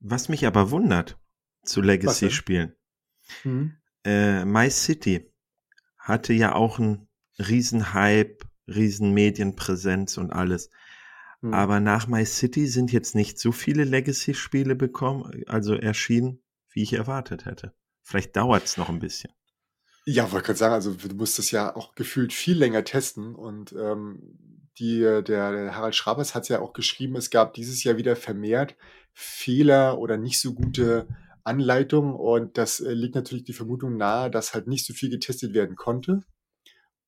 Was 0.00 0.28
mich 0.28 0.46
aber 0.46 0.70
wundert 0.70 1.18
zu 1.64 1.80
Legacy-Spielen. 1.80 2.74
Hm? 3.42 3.76
Äh, 4.04 4.44
My 4.44 4.68
City 4.70 5.32
hatte 5.96 6.32
ja 6.32 6.54
auch 6.54 6.78
einen 6.78 7.08
riesen 7.38 7.94
Hype, 7.94 8.44
riesen 8.66 9.12
Medienpräsenz 9.14 10.18
und 10.18 10.32
alles. 10.32 10.70
Hm. 11.40 11.54
Aber 11.54 11.80
nach 11.80 12.08
My 12.08 12.26
City 12.26 12.66
sind 12.66 12.92
jetzt 12.92 13.14
nicht 13.14 13.38
so 13.38 13.52
viele 13.52 13.84
Legacy-Spiele 13.84 14.74
bekommen, 14.74 15.44
also 15.46 15.74
erschienen, 15.74 16.42
wie 16.70 16.82
ich 16.82 16.94
erwartet 16.94 17.44
hätte. 17.44 17.74
Vielleicht 18.02 18.36
dauert 18.36 18.64
es 18.64 18.76
noch 18.76 18.88
ein 18.88 18.98
bisschen. 18.98 19.32
Ja, 20.04 20.32
wollte 20.32 20.46
gerade 20.46 20.58
sagen, 20.58 20.74
also 20.74 20.94
du 20.94 21.14
musst 21.14 21.38
es 21.38 21.52
ja 21.52 21.76
auch 21.76 21.94
gefühlt 21.94 22.32
viel 22.32 22.58
länger 22.58 22.82
testen 22.82 23.36
und 23.36 23.72
ähm, 23.72 24.61
die, 24.78 25.00
der, 25.00 25.22
der 25.22 25.76
Harald 25.76 25.94
Schrabers 25.94 26.34
hat 26.34 26.44
es 26.44 26.48
ja 26.48 26.60
auch 26.60 26.72
geschrieben, 26.72 27.16
es 27.16 27.30
gab 27.30 27.54
dieses 27.54 27.84
Jahr 27.84 27.96
wieder 27.96 28.16
vermehrt 28.16 28.76
Fehler 29.12 29.98
oder 29.98 30.16
nicht 30.16 30.40
so 30.40 30.54
gute 30.54 31.06
Anleitungen 31.44 32.14
und 32.14 32.56
das 32.56 32.80
äh, 32.80 32.92
liegt 32.92 33.14
natürlich 33.14 33.44
die 33.44 33.52
Vermutung 33.52 33.96
nahe, 33.96 34.30
dass 34.30 34.54
halt 34.54 34.66
nicht 34.68 34.86
so 34.86 34.94
viel 34.94 35.10
getestet 35.10 35.54
werden 35.54 35.76
konnte 35.76 36.22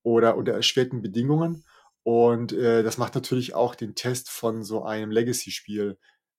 oder 0.02 0.36
unter 0.36 0.52
erschwerten 0.52 1.02
Bedingungen 1.02 1.64
und 2.04 2.52
äh, 2.52 2.82
das 2.82 2.98
macht 2.98 3.14
natürlich 3.14 3.54
auch 3.54 3.74
den 3.74 3.94
Test 3.94 4.30
von 4.30 4.62
so 4.62 4.84
einem 4.84 5.10
Legacy-Spiel 5.10 5.98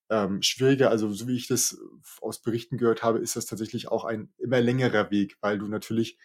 ähm, 0.09 0.41
schwieriger. 0.43 0.91
Also 0.91 1.11
so 1.11 1.27
wie 1.27 1.35
ich 1.35 1.47
das 1.47 1.77
aus 2.21 2.41
Berichten 2.41 2.77
gehört 2.77 3.01
habe, 3.03 3.19
ist 3.19 3.35
das 3.35 3.47
tatsächlich 3.47 3.87
auch 3.87 4.05
ein 4.05 4.31
immer 4.37 4.61
längerer 4.61 5.09
Weg, 5.09 5.37
weil 5.41 5.57
du 5.57 5.67
natürlich, 5.67 6.19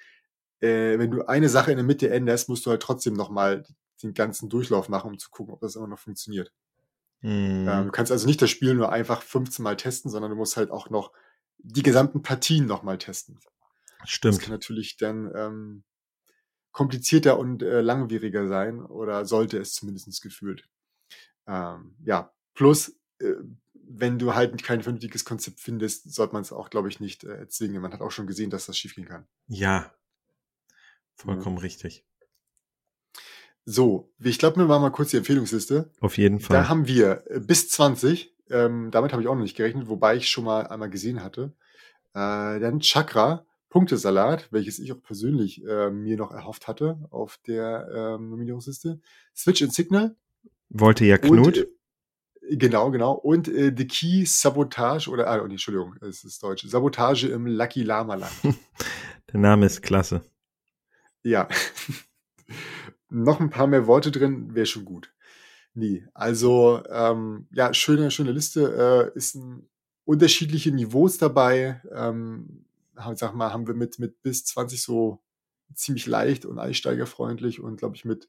äh, 0.60 0.98
wenn 0.98 1.10
du 1.10 1.22
eine 1.26 1.48
Sache 1.48 1.70
in 1.70 1.78
der 1.78 1.86
Mitte 1.86 2.10
änderst, 2.10 2.50
musst 2.50 2.66
du 2.66 2.70
halt 2.70 2.82
trotzdem 2.82 3.14
nochmal 3.14 3.64
den 4.02 4.14
ganzen 4.14 4.48
Durchlauf 4.48 4.88
machen, 4.88 5.12
um 5.12 5.18
zu 5.18 5.30
gucken, 5.30 5.54
ob 5.54 5.60
das 5.60 5.76
immer 5.76 5.86
noch 5.86 5.98
funktioniert. 5.98 6.52
Mhm. 7.22 7.66
Ähm, 7.68 7.84
du 7.86 7.90
kannst 7.90 8.12
also 8.12 8.26
nicht 8.26 8.40
das 8.40 8.50
Spiel 8.50 8.74
nur 8.74 8.90
einfach 8.92 9.22
15 9.22 9.62
Mal 9.62 9.76
testen, 9.76 10.10
sondern 10.10 10.30
du 10.30 10.36
musst 10.36 10.56
halt 10.56 10.70
auch 10.70 10.90
noch 10.90 11.12
die 11.58 11.82
gesamten 11.82 12.22
Partien 12.22 12.66
nochmal 12.66 12.98
testen. 12.98 13.38
Stimmt. 14.04 14.34
Das 14.34 14.40
kann 14.40 14.52
natürlich 14.52 14.96
dann 14.96 15.30
ähm, 15.34 15.84
komplizierter 16.72 17.38
und 17.38 17.62
äh, 17.62 17.80
langwieriger 17.80 18.48
sein 18.48 18.80
oder 18.80 19.26
sollte 19.26 19.58
es 19.58 19.74
zumindest 19.74 20.22
gefühlt. 20.22 20.68
Ähm, 21.46 21.96
ja, 22.04 22.32
plus, 22.54 22.96
äh, 23.18 23.34
wenn 23.74 24.18
du 24.18 24.34
halt 24.34 24.62
kein 24.62 24.82
vernünftiges 24.82 25.24
Konzept 25.24 25.60
findest, 25.60 26.12
sollte 26.14 26.32
man 26.32 26.42
es 26.42 26.52
auch, 26.52 26.70
glaube 26.70 26.88
ich, 26.88 27.00
nicht 27.00 27.24
äh, 27.24 27.36
erzwingen. 27.36 27.82
Man 27.82 27.92
hat 27.92 28.00
auch 28.00 28.12
schon 28.12 28.26
gesehen, 28.26 28.50
dass 28.50 28.66
das 28.66 28.78
schiefgehen 28.78 29.08
kann. 29.08 29.26
Ja, 29.48 29.92
vollkommen 31.16 31.56
ja. 31.56 31.62
richtig. 31.62 32.06
So, 33.70 34.11
ich 34.18 34.40
glaube, 34.40 34.56
wir 34.56 34.64
machen 34.64 34.83
mal 34.83 34.90
kurz 34.90 35.11
die 35.11 35.18
Empfehlungsliste. 35.18 35.92
Auf 36.00 36.18
jeden 36.18 36.40
Fall. 36.40 36.56
Da 36.56 36.68
haben 36.68 36.88
wir 36.88 37.22
äh, 37.26 37.38
bis 37.38 37.68
20. 37.68 38.35
Ähm, 38.50 38.90
damit 38.90 39.12
habe 39.12 39.22
ich 39.22 39.28
auch 39.28 39.37
noch 39.37 39.42
nicht 39.42 39.56
gerechnet, 39.56 39.88
wobei 39.88 40.16
ich 40.16 40.28
schon 40.28 40.42
mal 40.42 40.66
einmal 40.66 40.90
gesehen 40.90 41.22
hatte. 41.22 41.52
Äh, 42.12 42.59
dann 42.59 42.80
Chakra, 42.80 43.46
Punktesalat, 43.68 44.48
welches 44.50 44.80
ich 44.80 44.92
auch 44.92 45.00
persönlich 45.00 45.64
äh, 45.64 45.88
mir 45.90 46.16
noch 46.16 46.33
erhofft 46.33 46.66
hatte 46.66 46.98
auf 47.11 47.38
der 47.46 47.88
ähm, 47.94 48.30
Nominierungsliste. 48.30 49.00
Switch 49.37 49.62
and 49.62 49.72
Signal. 49.72 50.16
Wollte 50.70 51.04
ja 51.04 51.16
Knut. 51.16 51.46
Und, 51.46 51.56
äh, 51.59 52.56
genau, 52.56 52.90
genau. 52.90 53.12
Und 53.12 53.46
äh, 53.46 53.72
The 53.76 53.87
Key 53.87 54.24
Sabotage 54.26 55.09
oder, 55.09 55.28
ah, 55.28 55.37
nee, 55.46 55.52
Entschuldigung, 55.52 55.94
es 56.00 56.24
ist 56.24 56.42
Deutsch. 56.42 56.66
Sabotage 56.66 57.28
im 57.28 57.46
Lucky 57.46 57.85
Lama 57.85 58.16
Land. 58.16 58.33
der 59.33 59.38
Name 59.38 59.66
ist 59.66 59.80
klasse. 59.80 60.22
Ja. 61.22 61.46
noch 63.10 63.40
ein 63.40 63.50
paar 63.50 63.66
mehr 63.66 63.86
Worte 63.86 64.10
drin, 64.10 64.54
wäre 64.54 64.66
schon 64.66 64.84
gut. 64.84 65.12
Nee, 65.74 66.06
also 66.14 66.82
ähm, 66.88 67.46
ja, 67.52 67.72
schöne, 67.74 68.10
schöne 68.10 68.32
Liste. 68.32 69.12
Äh, 69.14 69.16
ist 69.16 69.34
ein 69.36 69.68
unterschiedliche 70.04 70.72
Niveaus 70.72 71.18
dabei. 71.18 71.80
Ähm, 71.92 72.66
sag 73.14 73.34
mal, 73.34 73.52
haben 73.52 73.66
wir 73.66 73.74
mit, 73.74 73.98
mit 73.98 74.22
bis 74.22 74.44
20 74.44 74.82
so 74.82 75.22
ziemlich 75.74 76.06
leicht 76.06 76.44
und 76.44 76.58
einsteigerfreundlich 76.58 77.60
und 77.60 77.76
glaube 77.76 77.96
ich 77.96 78.04
mit, 78.04 78.28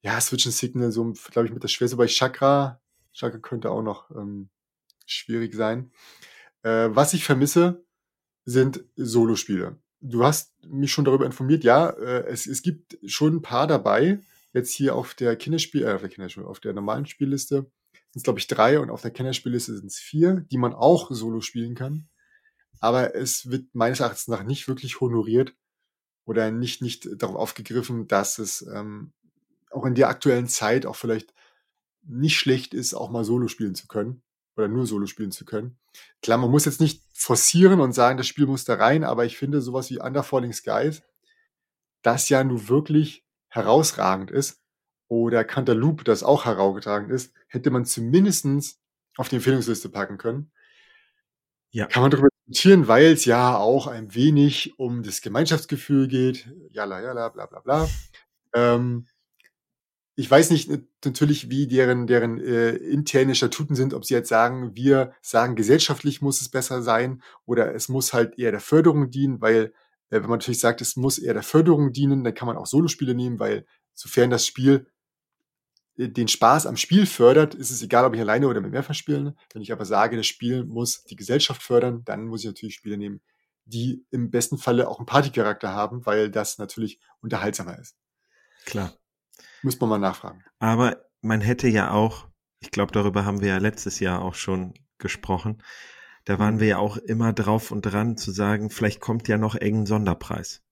ja, 0.00 0.20
Switch 0.20 0.46
and 0.46 0.54
Signal, 0.54 0.90
so 0.90 1.12
glaube 1.30 1.46
ich 1.46 1.54
mit 1.54 1.62
das 1.62 1.72
schwerste 1.72 1.96
bei 1.96 2.06
Chakra 2.06 2.82
Chaka 3.12 3.38
könnte 3.38 3.70
auch 3.70 3.82
noch 3.82 4.10
ähm, 4.10 4.48
schwierig 5.06 5.54
sein. 5.54 5.92
Äh, 6.62 6.88
was 6.90 7.14
ich 7.14 7.24
vermisse, 7.24 7.84
sind 8.44 8.84
Solospiele. 8.96 9.78
Du 10.04 10.24
hast 10.24 10.52
mich 10.66 10.90
schon 10.90 11.04
darüber 11.04 11.24
informiert, 11.24 11.62
ja, 11.62 11.90
äh, 11.90 12.26
es, 12.26 12.46
es 12.46 12.62
gibt 12.62 12.98
schon 13.06 13.36
ein 13.36 13.42
paar 13.42 13.68
dabei. 13.68 14.20
Jetzt 14.52 14.72
hier 14.72 14.96
auf 14.96 15.14
der 15.14 15.36
Kinderspiel, 15.36 15.84
äh, 15.84 15.92
auf 15.92 16.00
der 16.00 16.10
Kinderspiel, 16.10 16.42
auf 16.42 16.58
der 16.58 16.72
normalen 16.72 17.06
Spielliste 17.06 17.70
sind 17.92 18.16
es, 18.16 18.22
glaube 18.24 18.40
ich, 18.40 18.48
drei 18.48 18.80
und 18.80 18.90
auf 18.90 19.00
der 19.00 19.12
Kinderspielliste 19.12 19.76
sind 19.76 19.86
es 19.86 19.98
vier, 19.98 20.44
die 20.50 20.58
man 20.58 20.74
auch 20.74 21.10
solo 21.12 21.40
spielen 21.40 21.76
kann. 21.76 22.08
Aber 22.80 23.14
es 23.14 23.48
wird 23.48 23.74
meines 23.74 24.00
Erachtens 24.00 24.26
nach 24.26 24.42
nicht 24.42 24.66
wirklich 24.66 25.00
honoriert 25.00 25.54
oder 26.24 26.50
nicht, 26.50 26.82
nicht 26.82 27.08
darauf 27.22 27.36
aufgegriffen, 27.36 28.08
dass 28.08 28.38
es 28.38 28.62
ähm, 28.62 29.12
auch 29.70 29.86
in 29.86 29.94
der 29.94 30.08
aktuellen 30.08 30.48
Zeit 30.48 30.84
auch 30.84 30.96
vielleicht 30.96 31.32
nicht 32.02 32.36
schlecht 32.36 32.74
ist, 32.74 32.94
auch 32.94 33.08
mal 33.08 33.24
Solo 33.24 33.46
spielen 33.46 33.76
zu 33.76 33.86
können 33.86 34.20
oder 34.56 34.68
nur 34.68 34.86
Solo 34.86 35.06
spielen 35.06 35.32
zu 35.32 35.44
können. 35.44 35.78
Klar, 36.22 36.38
man 36.38 36.50
muss 36.50 36.64
jetzt 36.64 36.80
nicht 36.80 37.02
forcieren 37.14 37.80
und 37.80 37.92
sagen, 37.92 38.18
das 38.18 38.26
Spiel 38.26 38.46
muss 38.46 38.64
da 38.64 38.74
rein, 38.74 39.04
aber 39.04 39.24
ich 39.24 39.36
finde 39.38 39.60
sowas 39.60 39.90
wie 39.90 40.00
Under 40.00 40.22
Falling 40.22 40.52
Skies, 40.52 41.02
das 42.02 42.28
ja 42.28 42.42
nun 42.42 42.68
wirklich 42.68 43.24
herausragend 43.48 44.30
ist, 44.30 44.62
oder 45.12 45.44
Cantaloupe, 45.44 46.04
das 46.04 46.22
auch 46.22 46.46
herausragend 46.46 47.10
ist, 47.10 47.34
hätte 47.46 47.70
man 47.70 47.84
zumindestens 47.84 48.80
auf 49.18 49.28
die 49.28 49.36
Empfehlungsliste 49.36 49.90
packen 49.90 50.16
können. 50.16 50.50
Ja. 51.70 51.84
Kann 51.84 52.00
man 52.00 52.10
darüber 52.10 52.28
diskutieren, 52.46 52.88
weil 52.88 53.12
es 53.12 53.26
ja 53.26 53.58
auch 53.58 53.88
ein 53.88 54.14
wenig 54.14 54.78
um 54.78 55.02
das 55.02 55.20
Gemeinschaftsgefühl 55.20 56.08
geht. 56.08 56.50
Jalla, 56.70 57.02
jalla, 57.02 57.28
bla, 57.28 57.44
bla, 57.44 57.60
bla. 57.60 57.88
Ähm, 58.54 59.06
ich 60.14 60.30
weiß 60.30 60.50
nicht 60.50 60.70
natürlich, 61.04 61.48
wie 61.48 61.66
deren, 61.66 62.06
deren 62.06 62.38
äh, 62.38 62.72
interne 62.72 63.34
Statuten 63.34 63.74
sind, 63.74 63.94
ob 63.94 64.04
sie 64.04 64.14
jetzt 64.14 64.28
sagen, 64.28 64.74
wir 64.74 65.12
sagen, 65.22 65.56
gesellschaftlich 65.56 66.20
muss 66.20 66.40
es 66.42 66.50
besser 66.50 66.82
sein 66.82 67.22
oder 67.46 67.74
es 67.74 67.88
muss 67.88 68.12
halt 68.12 68.38
eher 68.38 68.50
der 68.50 68.60
Förderung 68.60 69.10
dienen, 69.10 69.40
weil 69.40 69.72
äh, 70.10 70.16
wenn 70.16 70.22
man 70.22 70.38
natürlich 70.38 70.60
sagt, 70.60 70.82
es 70.82 70.96
muss 70.96 71.18
eher 71.18 71.32
der 71.32 71.42
Förderung 71.42 71.92
dienen, 71.92 72.24
dann 72.24 72.34
kann 72.34 72.46
man 72.46 72.58
auch 72.58 72.66
Solospiele 72.66 73.14
nehmen, 73.14 73.38
weil 73.38 73.64
sofern 73.94 74.28
das 74.28 74.46
Spiel 74.46 74.86
äh, 75.96 76.08
den 76.08 76.28
Spaß 76.28 76.66
am 76.66 76.76
Spiel 76.76 77.06
fördert, 77.06 77.54
ist 77.54 77.70
es 77.70 77.82
egal, 77.82 78.04
ob 78.04 78.14
ich 78.14 78.20
alleine 78.20 78.48
oder 78.48 78.60
mit 78.60 78.72
mehrfach 78.72 78.94
spiele. 78.94 79.34
Wenn 79.54 79.62
ich 79.62 79.72
aber 79.72 79.86
sage, 79.86 80.18
das 80.18 80.26
Spiel 80.26 80.64
muss 80.64 81.04
die 81.04 81.16
Gesellschaft 81.16 81.62
fördern, 81.62 82.02
dann 82.04 82.26
muss 82.26 82.40
ich 82.40 82.46
natürlich 82.46 82.74
Spiele 82.74 82.98
nehmen, 82.98 83.22
die 83.64 84.04
im 84.10 84.30
besten 84.30 84.58
Falle 84.58 84.88
auch 84.88 84.98
einen 84.98 85.06
Partycharakter 85.06 85.70
haben, 85.70 86.04
weil 86.04 86.30
das 86.30 86.58
natürlich 86.58 87.00
unterhaltsamer 87.22 87.78
ist. 87.78 87.96
Klar. 88.66 88.92
Muss 89.62 89.78
man 89.80 89.90
mal 89.90 89.98
nachfragen. 89.98 90.44
Aber 90.58 91.04
man 91.20 91.40
hätte 91.40 91.68
ja 91.68 91.92
auch, 91.92 92.28
ich 92.60 92.70
glaube, 92.70 92.92
darüber 92.92 93.24
haben 93.24 93.40
wir 93.40 93.48
ja 93.48 93.58
letztes 93.58 94.00
Jahr 94.00 94.22
auch 94.22 94.34
schon 94.34 94.74
gesprochen. 94.98 95.62
Da 96.24 96.38
waren 96.38 96.60
wir 96.60 96.66
ja 96.68 96.78
auch 96.78 96.96
immer 96.96 97.32
drauf 97.32 97.70
und 97.70 97.82
dran 97.82 98.16
zu 98.16 98.30
sagen, 98.30 98.70
vielleicht 98.70 99.00
kommt 99.00 99.28
ja 99.28 99.38
noch 99.38 99.54
irgendein 99.54 99.86
Sonderpreis. 99.86 100.62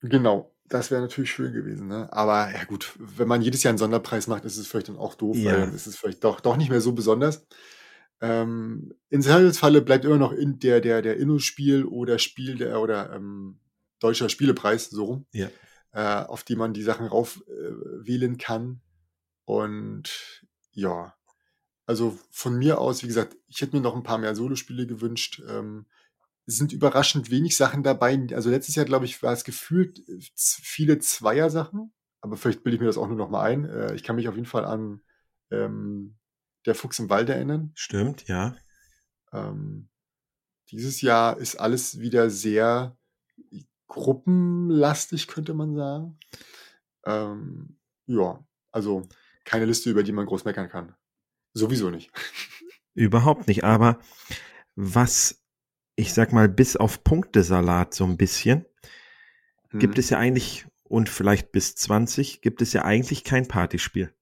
Genau, 0.00 0.54
das 0.66 0.90
wäre 0.90 1.02
natürlich 1.02 1.30
schön 1.30 1.52
gewesen. 1.52 1.88
Ne? 1.88 2.10
Aber 2.12 2.50
ja 2.52 2.64
gut, 2.64 2.94
wenn 2.98 3.28
man 3.28 3.42
jedes 3.42 3.62
Jahr 3.62 3.70
einen 3.70 3.78
Sonderpreis 3.78 4.26
macht, 4.26 4.44
ist 4.44 4.56
es 4.56 4.66
vielleicht 4.66 4.88
dann 4.88 4.96
auch 4.96 5.14
doof, 5.14 5.36
ja. 5.36 5.52
weil 5.52 5.60
dann 5.60 5.74
ist 5.74 5.86
es 5.86 5.96
vielleicht 5.96 6.24
doch, 6.24 6.40
doch 6.40 6.56
nicht 6.56 6.70
mehr 6.70 6.80
so 6.80 6.92
besonders. 6.92 7.46
Ähm, 8.20 8.94
in 9.10 9.22
Falle 9.22 9.82
bleibt 9.82 10.04
immer 10.04 10.18
noch 10.18 10.32
in 10.32 10.58
der, 10.58 10.80
der, 10.80 11.02
der 11.02 11.18
Inno-Spiel 11.18 11.84
oder 11.84 12.18
Spiel 12.18 12.56
der 12.56 12.80
oder 12.80 13.12
ähm, 13.12 13.60
deutscher 14.00 14.28
Spielepreis, 14.28 14.90
so 14.90 15.04
rum. 15.04 15.26
Ja 15.32 15.48
äh, 15.92 16.24
auf 16.24 16.44
die 16.44 16.56
man 16.56 16.74
die 16.74 16.82
Sachen 16.82 17.06
rauf 17.06 17.42
äh, 17.48 18.36
kann. 18.36 18.80
Und 19.44 20.44
ja, 20.72 21.14
also 21.86 22.18
von 22.30 22.58
mir 22.58 22.78
aus, 22.78 23.02
wie 23.02 23.06
gesagt, 23.08 23.36
ich 23.46 23.60
hätte 23.60 23.74
mir 23.74 23.82
noch 23.82 23.96
ein 23.96 24.02
paar 24.02 24.18
mehr 24.18 24.34
Solospiele 24.34 24.86
gewünscht. 24.86 25.42
Ähm, 25.48 25.86
es 26.46 26.56
sind 26.56 26.72
überraschend 26.72 27.30
wenig 27.30 27.56
Sachen 27.56 27.82
dabei. 27.82 28.26
Also 28.32 28.50
letztes 28.50 28.74
Jahr, 28.74 28.86
glaube 28.86 29.04
ich, 29.04 29.22
war 29.22 29.32
es 29.32 29.44
gefühlt 29.44 30.06
äh, 30.08 30.18
viele 30.36 30.98
Zweier-Sachen. 30.98 31.92
Aber 32.20 32.36
vielleicht 32.36 32.62
bilde 32.62 32.76
ich 32.76 32.80
mir 32.80 32.86
das 32.86 32.98
auch 32.98 33.08
nur 33.08 33.16
noch 33.16 33.30
mal 33.30 33.42
ein. 33.42 33.64
Äh, 33.64 33.94
ich 33.94 34.02
kann 34.02 34.16
mich 34.16 34.28
auf 34.28 34.34
jeden 34.34 34.46
Fall 34.46 34.64
an 34.64 35.00
ähm, 35.50 36.16
Der 36.66 36.74
Fuchs 36.74 36.98
im 36.98 37.08
Wald 37.08 37.28
erinnern. 37.28 37.72
Stimmt, 37.74 38.28
ja. 38.28 38.56
Ähm, 39.32 39.88
dieses 40.70 41.00
Jahr 41.00 41.38
ist 41.38 41.56
alles 41.56 42.00
wieder 42.00 42.28
sehr 42.30 42.96
gruppenlastig, 43.88 45.26
könnte 45.26 45.54
man 45.54 45.74
sagen. 45.74 46.18
Ähm, 47.04 47.78
ja, 48.06 48.44
also 48.70 49.08
keine 49.44 49.64
Liste, 49.64 49.90
über 49.90 50.02
die 50.02 50.12
man 50.12 50.26
groß 50.26 50.44
meckern 50.44 50.68
kann. 50.68 50.94
Sowieso 51.54 51.90
nicht. 51.90 52.12
Überhaupt 52.94 53.48
nicht, 53.48 53.64
aber 53.64 54.00
was, 54.74 55.42
ich 55.96 56.12
sag 56.12 56.32
mal, 56.32 56.48
bis 56.48 56.76
auf 56.76 57.02
Punktesalat 57.02 57.94
so 57.94 58.04
ein 58.04 58.16
bisschen, 58.16 58.66
hm. 59.70 59.80
gibt 59.80 59.98
es 59.98 60.10
ja 60.10 60.18
eigentlich, 60.18 60.66
und 60.84 61.08
vielleicht 61.08 61.52
bis 61.52 61.74
20, 61.76 62.40
gibt 62.42 62.62
es 62.62 62.72
ja 62.72 62.84
eigentlich 62.84 63.24
kein 63.24 63.48
Partyspiel. 63.48 64.12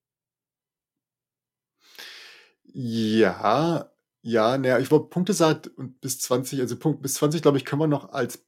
Ja, 2.65 3.91
ja, 4.23 4.59
naja, 4.59 4.79
ich 4.79 4.89
glaube, 4.89 5.09
Punktesalat 5.09 5.69
und 5.69 6.01
bis 6.01 6.21
20, 6.21 6.61
also 6.61 6.77
Punkt, 6.79 7.01
bis 7.01 7.15
20, 7.15 7.43
glaube 7.43 7.59
ich, 7.59 7.65
können 7.65 7.81
wir 7.81 7.87
noch 7.87 8.11
als 8.11 8.46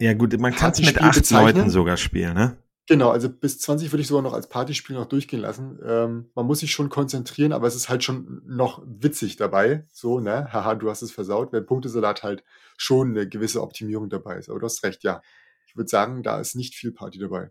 ja 0.00 0.14
gut, 0.14 0.38
man 0.38 0.54
kann 0.54 0.72
es 0.72 0.80
mit 0.80 1.00
acht 1.00 1.14
bezeichnen. 1.14 1.56
Leuten 1.56 1.70
sogar 1.70 1.96
spielen, 1.96 2.34
ne? 2.34 2.56
Genau, 2.88 3.10
also 3.10 3.28
bis 3.28 3.60
20 3.60 3.92
würde 3.92 4.00
ich 4.00 4.08
sogar 4.08 4.22
noch 4.22 4.32
als 4.32 4.48
Partyspiel 4.48 4.96
noch 4.96 5.04
durchgehen 5.04 5.40
lassen. 5.40 5.78
Ähm, 5.84 6.30
man 6.34 6.46
muss 6.46 6.60
sich 6.60 6.72
schon 6.72 6.88
konzentrieren, 6.88 7.52
aber 7.52 7.66
es 7.66 7.76
ist 7.76 7.90
halt 7.90 8.02
schon 8.02 8.40
noch 8.46 8.82
witzig 8.86 9.36
dabei. 9.36 9.86
So, 9.92 10.20
ne? 10.20 10.50
Haha, 10.50 10.74
du 10.74 10.88
hast 10.88 11.02
es 11.02 11.12
versaut, 11.12 11.52
wenn 11.52 11.66
Punktesalat 11.66 12.22
halt 12.22 12.44
schon 12.78 13.10
eine 13.10 13.28
gewisse 13.28 13.60
Optimierung 13.60 14.08
dabei 14.08 14.38
ist. 14.38 14.48
Aber 14.48 14.58
du 14.58 14.64
hast 14.64 14.82
recht, 14.84 15.04
ja. 15.04 15.20
Ich 15.66 15.76
würde 15.76 15.90
sagen, 15.90 16.22
da 16.22 16.40
ist 16.40 16.54
nicht 16.54 16.74
viel 16.74 16.90
Party 16.90 17.18
dabei. 17.18 17.50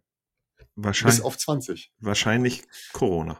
Wahrscheinlich. 0.75 1.17
Bis 1.17 1.25
auf 1.25 1.37
20. 1.37 1.93
Wahrscheinlich 1.99 2.63
Corona. 2.93 3.39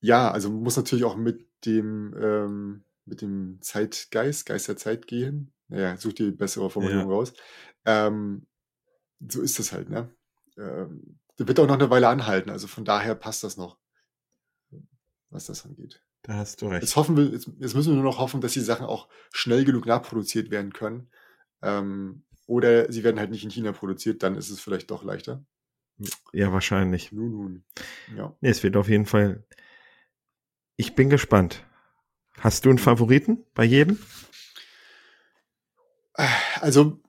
Ja, 0.00 0.30
also 0.30 0.48
muss 0.48 0.78
natürlich 0.78 1.04
auch 1.04 1.16
mit 1.16 1.46
dem, 1.66 2.14
ähm, 2.18 2.84
mit 3.04 3.20
dem 3.20 3.58
Zeitgeist, 3.60 4.46
Geist 4.46 4.68
der 4.68 4.78
Zeit 4.78 5.06
gehen. 5.06 5.52
Naja, 5.70 5.96
such 5.96 6.14
die 6.14 6.30
bessere 6.32 6.68
Formulierung 6.68 7.08
ja. 7.08 7.16
raus. 7.16 7.32
Ähm, 7.84 8.46
so 9.26 9.40
ist 9.40 9.58
es 9.58 9.72
halt, 9.72 9.88
ne? 9.88 10.14
Ähm, 10.58 11.18
der 11.38 11.48
wird 11.48 11.58
auch 11.58 11.66
noch 11.66 11.78
eine 11.78 11.90
Weile 11.90 12.08
anhalten, 12.08 12.50
also 12.50 12.66
von 12.66 12.84
daher 12.84 13.14
passt 13.14 13.44
das 13.44 13.56
noch, 13.56 13.78
was 15.30 15.46
das 15.46 15.64
angeht. 15.64 16.02
Da 16.22 16.34
hast 16.34 16.60
du 16.60 16.68
recht. 16.68 16.82
Jetzt, 16.82 16.96
hoffen 16.96 17.16
wir, 17.16 17.24
jetzt, 17.24 17.50
jetzt 17.58 17.74
müssen 17.74 17.92
wir 17.92 17.94
nur 17.94 18.04
noch 18.04 18.18
hoffen, 18.18 18.42
dass 18.42 18.52
die 18.52 18.60
Sachen 18.60 18.84
auch 18.84 19.08
schnell 19.32 19.64
genug 19.64 19.86
nachproduziert 19.86 20.50
werden 20.50 20.72
können. 20.72 21.10
Ähm, 21.62 22.24
oder 22.46 22.92
sie 22.92 23.04
werden 23.04 23.18
halt 23.18 23.30
nicht 23.30 23.44
in 23.44 23.50
China 23.50 23.72
produziert, 23.72 24.22
dann 24.22 24.36
ist 24.36 24.50
es 24.50 24.60
vielleicht 24.60 24.90
doch 24.90 25.02
leichter. 25.02 25.44
Ja, 26.32 26.52
wahrscheinlich. 26.52 27.12
Nun, 27.12 27.30
nun. 27.30 27.64
Ja. 28.16 28.36
Nee, 28.40 28.50
es 28.50 28.62
wird 28.62 28.76
auf 28.76 28.88
jeden 28.88 29.06
Fall. 29.06 29.46
Ich 30.76 30.94
bin 30.94 31.10
gespannt. 31.10 31.64
Hast 32.38 32.64
du 32.64 32.70
einen 32.70 32.78
Favoriten 32.78 33.44
bei 33.54 33.64
jedem? 33.64 33.98
Also, 36.60 37.00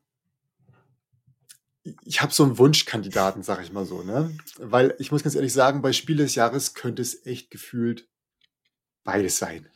ich 2.03 2.21
habe 2.21 2.33
so 2.33 2.43
einen 2.43 2.57
Wunschkandidaten, 2.57 3.43
sag 3.43 3.61
ich 3.63 3.71
mal 3.71 3.85
so, 3.85 4.03
ne? 4.03 4.35
Weil 4.57 4.95
ich 4.99 5.11
muss 5.11 5.23
ganz 5.23 5.35
ehrlich 5.35 5.53
sagen, 5.53 5.81
bei 5.81 5.93
Spiel 5.93 6.17
des 6.17 6.35
Jahres 6.35 6.73
könnte 6.73 7.01
es 7.01 7.25
echt 7.25 7.49
gefühlt 7.49 8.07
beides 9.03 9.37
sein. 9.37 9.67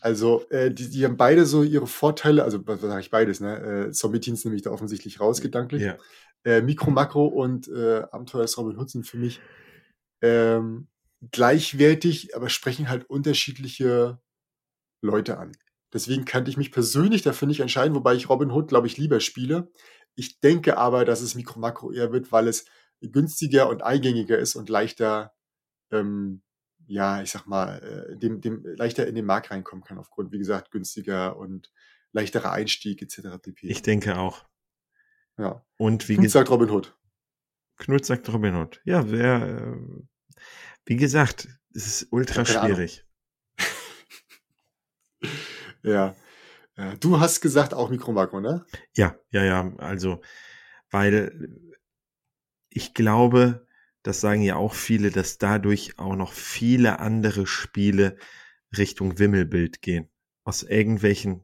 Also, 0.00 0.48
äh, 0.50 0.72
die, 0.72 0.90
die 0.90 1.04
haben 1.04 1.16
beide 1.16 1.46
so 1.46 1.62
ihre 1.62 1.86
Vorteile, 1.86 2.44
also 2.44 2.64
was 2.66 2.80
sage 2.80 3.00
ich 3.00 3.10
beides, 3.10 3.40
ne? 3.40 3.86
Äh, 3.88 3.92
Zombie 3.92 4.20
Teens 4.20 4.44
nehme 4.44 4.56
ich 4.56 4.62
da 4.62 4.70
offensichtlich 4.70 5.20
raus, 5.20 5.40
gedanklich. 5.40 5.82
Ja. 5.82 5.96
Äh, 6.44 6.62
Mikro, 6.62 6.90
Makro 6.90 7.26
und 7.26 7.68
äh, 7.68 8.02
Abenteuer 8.10 8.42
des 8.42 8.56
Robin 8.58 8.78
Hood 8.78 8.90
sind 8.90 9.06
für 9.06 9.16
mich 9.16 9.40
ähm, 10.22 10.88
gleichwertig, 11.32 12.36
aber 12.36 12.48
sprechen 12.48 12.88
halt 12.88 13.08
unterschiedliche 13.08 14.20
Leute 15.02 15.38
an. 15.38 15.52
Deswegen 15.96 16.26
kannte 16.26 16.50
ich 16.50 16.58
mich 16.58 16.72
persönlich 16.72 17.22
dafür 17.22 17.48
nicht 17.48 17.60
entscheiden, 17.60 17.94
wobei 17.94 18.14
ich 18.14 18.28
Robin 18.28 18.50
Hood, 18.50 18.68
glaube 18.68 18.86
ich, 18.86 18.98
lieber 18.98 19.18
spiele. 19.18 19.72
Ich 20.14 20.40
denke 20.40 20.76
aber, 20.76 21.06
dass 21.06 21.22
es 21.22 21.34
Mikro 21.34 21.58
Makro 21.58 21.90
eher 21.90 22.12
wird, 22.12 22.30
weil 22.32 22.48
es 22.48 22.66
günstiger 23.00 23.70
und 23.70 23.82
eingängiger 23.82 24.38
ist 24.38 24.56
und 24.56 24.68
leichter, 24.68 25.32
ähm, 25.90 26.42
ja, 26.86 27.22
ich 27.22 27.30
sag 27.30 27.46
mal, 27.46 27.78
äh, 27.82 28.18
dem, 28.18 28.42
dem 28.42 28.62
leichter 28.76 29.06
in 29.06 29.14
den 29.14 29.24
Markt 29.24 29.50
reinkommen 29.50 29.82
kann, 29.84 29.96
aufgrund, 29.96 30.32
wie 30.32 30.38
gesagt, 30.38 30.70
günstiger 30.70 31.38
und 31.38 31.72
leichterer 32.12 32.52
Einstieg 32.52 33.00
etc. 33.00 33.38
pp. 33.40 33.68
Ich 33.68 33.80
denke 33.80 34.18
auch. 34.18 34.44
Ja. 35.38 35.64
Und 35.78 36.10
wie 36.10 36.16
Knut 36.16 36.30
sagt 36.30 36.50
Robin 36.50 36.68
Hood. 36.68 36.94
Knut 37.78 38.04
sagt 38.04 38.30
Robin 38.30 38.54
Hood. 38.54 38.82
Ja, 38.84 39.10
wer, 39.10 39.48
äh, 39.48 39.76
wie 40.84 40.96
gesagt, 40.96 41.48
es 41.72 41.86
ist 41.86 42.08
ultra 42.10 42.44
schwierig. 42.44 43.06
Ja. 45.86 46.14
Du 47.00 47.20
hast 47.20 47.40
gesagt 47.40 47.72
auch 47.72 47.88
Mikro-Makro, 47.88 48.40
ne? 48.40 48.66
Ja, 48.94 49.16
ja, 49.30 49.44
ja. 49.44 49.72
Also, 49.78 50.20
weil 50.90 51.48
ich 52.68 52.92
glaube, 52.92 53.66
das 54.02 54.20
sagen 54.20 54.42
ja 54.42 54.56
auch 54.56 54.74
viele, 54.74 55.10
dass 55.10 55.38
dadurch 55.38 55.98
auch 55.98 56.16
noch 56.16 56.32
viele 56.32 56.98
andere 56.98 57.46
Spiele 57.46 58.18
Richtung 58.76 59.18
Wimmelbild 59.18 59.80
gehen. 59.80 60.10
Aus 60.44 60.62
irgendwelchen, 60.62 61.42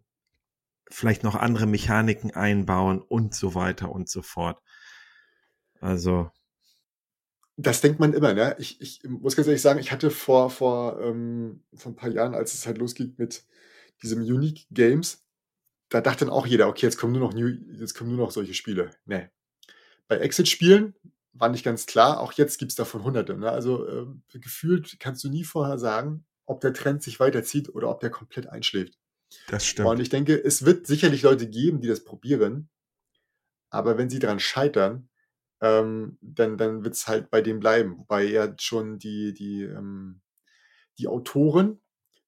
vielleicht 0.90 1.22
noch 1.22 1.34
andere 1.34 1.66
Mechaniken 1.66 2.32
einbauen 2.32 3.00
und 3.00 3.34
so 3.34 3.54
weiter 3.54 3.90
und 3.90 4.10
so 4.10 4.20
fort. 4.20 4.60
Also. 5.80 6.30
Das 7.56 7.80
denkt 7.80 8.00
man 8.00 8.12
immer, 8.12 8.34
ne? 8.34 8.54
Ich, 8.58 8.80
ich 8.80 9.02
muss 9.08 9.34
ganz 9.34 9.48
ehrlich 9.48 9.62
sagen, 9.62 9.80
ich 9.80 9.92
hatte 9.92 10.10
vor, 10.10 10.50
vor, 10.50 11.00
ähm, 11.00 11.62
vor 11.74 11.92
ein 11.92 11.96
paar 11.96 12.10
Jahren, 12.10 12.34
als 12.34 12.52
es 12.54 12.66
halt 12.66 12.78
losging 12.78 13.14
mit 13.16 13.46
diesem 14.02 14.22
Unique 14.22 14.66
Games, 14.70 15.24
da 15.88 16.00
dachte 16.00 16.24
dann 16.24 16.34
auch 16.34 16.46
jeder, 16.46 16.68
okay, 16.68 16.86
jetzt 16.86 16.96
kommen 16.96 17.12
nur 17.12 17.20
noch, 17.20 17.34
New, 17.34 17.48
jetzt 17.48 17.94
kommen 17.94 18.10
nur 18.10 18.24
noch 18.24 18.32
solche 18.32 18.54
Spiele. 18.54 18.90
Nee. 19.04 19.28
Bei 20.08 20.16
Exit-Spielen 20.18 20.94
war 21.32 21.48
nicht 21.48 21.64
ganz 21.64 21.86
klar, 21.86 22.20
auch 22.20 22.32
jetzt 22.32 22.58
gibt 22.58 22.72
es 22.72 22.76
davon 22.76 23.04
hunderte. 23.04 23.36
Ne? 23.36 23.50
Also 23.50 23.86
äh, 23.86 24.38
gefühlt 24.38 24.98
kannst 25.00 25.24
du 25.24 25.28
nie 25.28 25.44
vorher 25.44 25.78
sagen, 25.78 26.24
ob 26.46 26.60
der 26.60 26.72
Trend 26.72 27.02
sich 27.02 27.20
weiterzieht 27.20 27.74
oder 27.74 27.88
ob 27.88 28.00
der 28.00 28.10
komplett 28.10 28.48
einschläft. 28.48 28.98
Das 29.48 29.66
stimmt. 29.66 29.88
Und 29.88 30.00
ich 30.00 30.08
denke, 30.08 30.34
es 30.42 30.64
wird 30.64 30.86
sicherlich 30.86 31.22
Leute 31.22 31.48
geben, 31.48 31.80
die 31.80 31.88
das 31.88 32.04
probieren, 32.04 32.68
aber 33.70 33.96
wenn 33.96 34.10
sie 34.10 34.18
daran 34.18 34.40
scheitern, 34.40 35.08
ähm, 35.60 36.18
dann, 36.20 36.58
dann 36.58 36.84
wird 36.84 36.94
es 36.94 37.06
halt 37.06 37.30
bei 37.30 37.40
dem 37.40 37.60
bleiben. 37.60 37.98
Wobei 37.98 38.24
ja 38.24 38.52
schon 38.58 38.98
die, 38.98 39.32
die, 39.32 39.62
ähm, 39.62 40.20
die 40.98 41.08
Autoren 41.08 41.80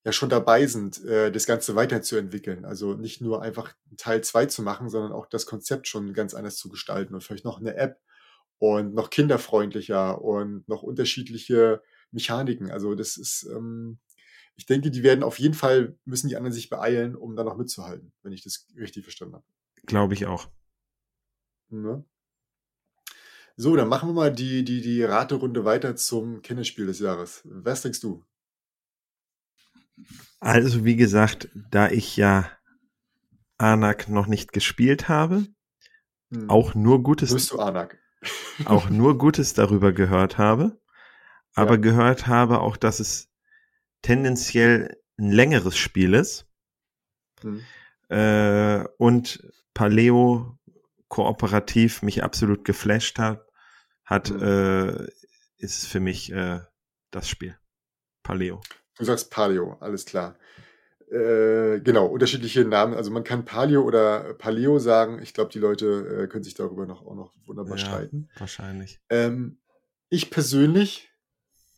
ja 0.05 0.12
schon 0.12 0.29
dabei 0.29 0.67
sind, 0.67 1.03
äh, 1.05 1.33
das 1.33 1.47
Ganze 1.47 1.75
weiterzuentwickeln. 1.75 2.64
Also 2.64 2.95
nicht 2.95 3.21
nur 3.21 3.43
einfach 3.43 3.75
Teil 3.97 4.23
2 4.23 4.47
zu 4.47 4.62
machen, 4.62 4.90
sondern 4.90 5.12
auch 5.12 5.27
das 5.27 5.47
Konzept 5.47 5.88
schon 5.88 6.12
ganz 6.12 6.35
anders 6.35 6.57
zu 6.57 6.69
gestalten 6.69 7.14
und 7.14 7.25
vielleicht 7.25 7.45
noch 7.45 7.59
eine 7.59 7.75
App 7.75 8.01
und 8.59 8.95
noch 8.95 9.11
kinderfreundlicher 9.11 10.21
und 10.21 10.69
noch 10.69 10.83
unterschiedliche 10.83 11.83
Mechaniken. 12.11 12.71
Also 12.71 12.95
das 12.95 13.17
ist, 13.17 13.49
ähm, 13.51 13.99
ich 14.57 14.67
denke, 14.67 14.90
die 14.90 15.03
werden 15.03 15.25
auf 15.25 15.38
jeden 15.38 15.55
Fall, 15.55 15.97
müssen 16.05 16.29
die 16.29 16.37
anderen 16.37 16.53
sich 16.53 16.69
beeilen, 16.69 17.17
um 17.17 17.35
da 17.35 17.43
noch 17.43 17.57
mitzuhalten, 17.57 18.12
wenn 18.23 18.33
ich 18.33 18.45
das 18.45 18.67
richtig 18.77 19.05
verstanden 19.05 19.37
habe. 19.37 19.45
Glaube 19.87 20.14
ich 20.14 20.27
auch. 20.27 20.49
Ne? 21.71 22.05
So, 23.57 23.75
dann 23.75 23.88
machen 23.88 24.11
wir 24.11 24.14
mal 24.14 24.33
die, 24.33 24.64
die, 24.64 24.83
die 24.83 25.03
Raterunde 25.03 25.64
weiter 25.64 25.97
zum 25.97 26.43
Kennerspiel 26.43 26.87
des 26.87 26.99
Jahres. 26.99 27.40
Was 27.45 27.83
denkst 27.83 28.01
du? 28.01 28.25
Also, 30.40 30.85
wie 30.85 30.96
gesagt, 30.96 31.48
da 31.54 31.88
ich 31.88 32.16
ja 32.16 32.50
Anak 33.59 34.09
noch 34.09 34.26
nicht 34.26 34.52
gespielt 34.52 35.09
habe, 35.09 35.46
hm. 36.30 36.50
auch 36.50 36.74
nur 36.74 37.02
Gutes. 37.02 37.33
Bist 37.33 37.52
du 37.52 37.61
Anak? 37.61 37.98
auch 38.64 38.88
nur 38.90 39.18
Gutes 39.18 39.54
darüber 39.54 39.92
gehört 39.92 40.38
habe, 40.38 40.80
aber 41.54 41.74
ja. 41.74 41.80
gehört 41.80 42.26
habe 42.26 42.61
auch, 42.61 42.76
dass 42.76 43.00
es 43.00 43.30
tendenziell 44.02 44.96
ein 45.18 45.30
längeres 45.30 45.76
Spiel 45.76 46.14
ist 46.14 46.46
hm. 47.40 47.62
äh, 48.09 48.85
und 48.98 49.52
Paleo 49.74 50.59
kooperativ 51.09 52.02
mich 52.02 52.24
absolut 52.24 52.64
geflasht 52.64 53.18
hat, 53.18 53.46
hat 54.04 54.30
hm. 54.30 54.42
äh, 54.42 55.07
ist 55.59 55.87
für 55.87 56.00
mich 56.00 56.33
äh, 56.33 56.61
das 57.11 57.28
Spiel. 57.28 57.57
Paleo. 58.22 58.61
Du 58.98 59.04
sagst 59.04 59.30
Paleo, 59.30 59.76
alles 59.80 60.04
klar. 60.04 60.37
Äh, 61.11 61.80
genau, 61.80 62.07
unterschiedliche 62.07 62.64
Namen. 62.64 62.94
Also 62.94 63.11
man 63.11 63.24
kann 63.24 63.44
Paleo 63.44 63.83
oder 63.83 64.35
Paleo 64.35 64.78
sagen. 64.78 65.20
Ich 65.22 65.35
glaube, 65.35 65.50
die 65.52 65.59
Leute 65.59 65.87
äh, 66.22 66.26
können 66.28 66.44
sich 66.44 66.54
darüber 66.54 66.87
noch 66.87 67.04
auch 67.04 67.14
noch 67.14 67.33
wunderbar 67.44 67.76
ja, 67.76 67.85
streiten. 67.85 68.28
Wahrscheinlich. 68.38 69.00
Ähm, 69.11 69.59
ich 70.09 70.30
persönlich 70.30 71.11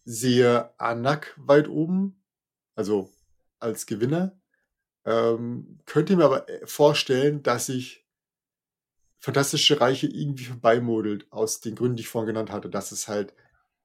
sehe 0.04 0.70
Anak 0.78 1.34
weit 1.36 1.68
oben, 1.68 2.22
also 2.74 3.10
als 3.58 3.86
Gewinner. 3.86 4.38
Ähm, 5.04 5.78
könnte 5.86 6.16
mir 6.16 6.24
aber 6.24 6.48
äh, 6.48 6.66
vorstellen, 6.66 7.42
dass 7.42 7.66
sich 7.66 8.06
Fantastische 9.18 9.80
Reiche 9.80 10.06
irgendwie 10.06 10.44
vorbeimodelt, 10.44 11.26
aus 11.32 11.60
den 11.60 11.74
Gründen, 11.74 11.96
die 11.96 12.02
ich 12.02 12.08
vorhin 12.08 12.28
genannt 12.28 12.52
hatte, 12.52 12.68
dass 12.68 12.92
es 12.92 13.08
halt 13.08 13.34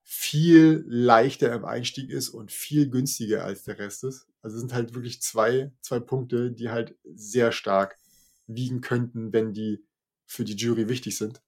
viel 0.04 0.84
leichter 0.88 1.54
im 1.54 1.66
Einstieg 1.66 2.10
ist 2.10 2.30
und 2.30 2.52
viel 2.52 2.90
günstiger 2.90 3.46
als 3.46 3.64
der 3.64 3.80
Rest 3.80 4.04
ist. 4.04 4.28
Also 4.42 4.56
es 4.56 4.62
sind 4.62 4.74
halt 4.74 4.94
wirklich 4.94 5.22
zwei, 5.22 5.72
zwei 5.82 6.00
Punkte, 6.00 6.52
die 6.52 6.70
halt 6.70 6.96
sehr 7.04 7.52
stark 7.52 7.98
wiegen 8.48 8.82
könnten, 8.82 9.32
wenn 9.32 9.54
die 9.54 9.86
für 10.26 10.44
die 10.44 10.56
Jury 10.56 10.90
wichtig 10.90 11.18
sind. 11.18 11.42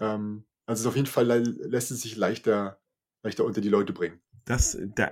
Ähm, 0.00 0.44
also 0.66 0.88
auf 0.88 0.96
jeden 0.96 1.06
Fall 1.06 1.26
lässt 1.26 1.90
es 1.90 2.02
sich 2.02 2.16
leichter, 2.16 2.80
leichter 3.22 3.44
unter 3.44 3.60
die 3.60 3.68
Leute 3.68 3.92
bringen. 3.92 4.20
Das, 4.44 4.76
da, 4.96 5.10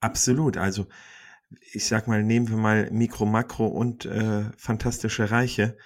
absolut. 0.00 0.56
Also 0.56 0.88
ich 1.72 1.86
sag 1.86 2.08
mal, 2.08 2.22
nehmen 2.22 2.48
wir 2.48 2.56
mal 2.56 2.90
Mikro, 2.90 3.26
Makro 3.26 3.66
und 3.66 4.06
äh, 4.06 4.50
Fantastische 4.56 5.30
Reiche, 5.30 5.76